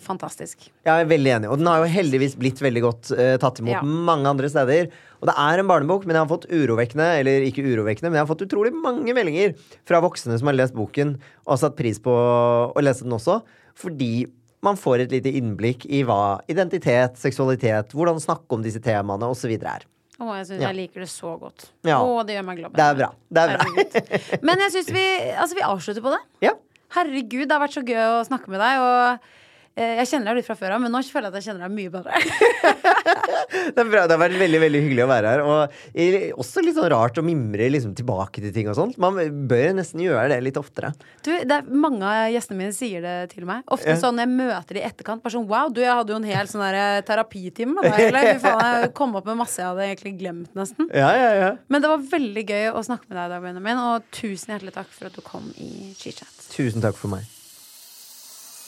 [0.00, 0.68] fantastisk.
[0.86, 1.48] Jeg er veldig enig.
[1.50, 3.80] Og den har jo heldigvis blitt veldig godt uh, tatt imot Ja.
[3.82, 4.90] mange andre steder.
[5.20, 8.24] Og det er en barnebok, men jeg har fått urovekkende, eller ikke urovekkende, men jeg
[8.26, 9.56] har fått utrolig mange meldinger
[9.88, 11.16] fra voksne som har lest boken
[11.46, 13.40] og satt pris på å lese den også,
[13.76, 14.28] fordi
[14.62, 19.54] man får et lite innblikk i hva identitet, seksualitet, hvordan snakke om disse temaene osv.
[19.56, 19.86] er.
[20.20, 20.68] Å, jeg synes Ja.
[20.68, 21.70] jeg liker det så godt.
[21.88, 21.96] Ja.
[22.04, 22.74] Å, det gjør meg glad.
[22.76, 23.06] Det er bra.
[23.32, 24.40] Det er bra.
[24.44, 26.20] Men jeg syns vi, altså, vi avslutter på det.
[26.44, 26.52] Ja.
[26.92, 28.82] Herregud, det har vært så gøy å snakke med deg.
[28.84, 31.46] Og eh, jeg kjenner deg litt fra før av, men nå føler jeg at jeg
[31.48, 32.12] kjenner deg mye bedre.
[33.50, 34.04] Det, er bra.
[34.06, 35.42] det har vært veldig veldig hyggelig å være her.
[35.44, 38.98] Og eh, også litt sånn rart å mimre liksom, tilbake til ting og sånt.
[39.00, 39.18] Man
[39.50, 40.92] bør nesten gjøre det litt oftere.
[41.24, 43.64] Du, det er Mange av gjestene mine sier det til meg.
[43.72, 45.24] Ofte sånn når jeg møter de i etterkant.
[45.24, 48.06] Bare sånn Wow, du, jeg hadde jo en hel sånn der terapitime med deg.
[48.10, 50.90] Eller fy faen, jeg kom opp med masse jeg hadde egentlig glemt, nesten.
[50.94, 51.50] Ja, ja, ja.
[51.72, 53.84] Men det var veldig gøy å snakke med deg i dag, Benjamin.
[53.88, 56.48] Og tusen hjertelig takk for at du kom i CheatChat.
[56.54, 57.28] Tusen takk for meg.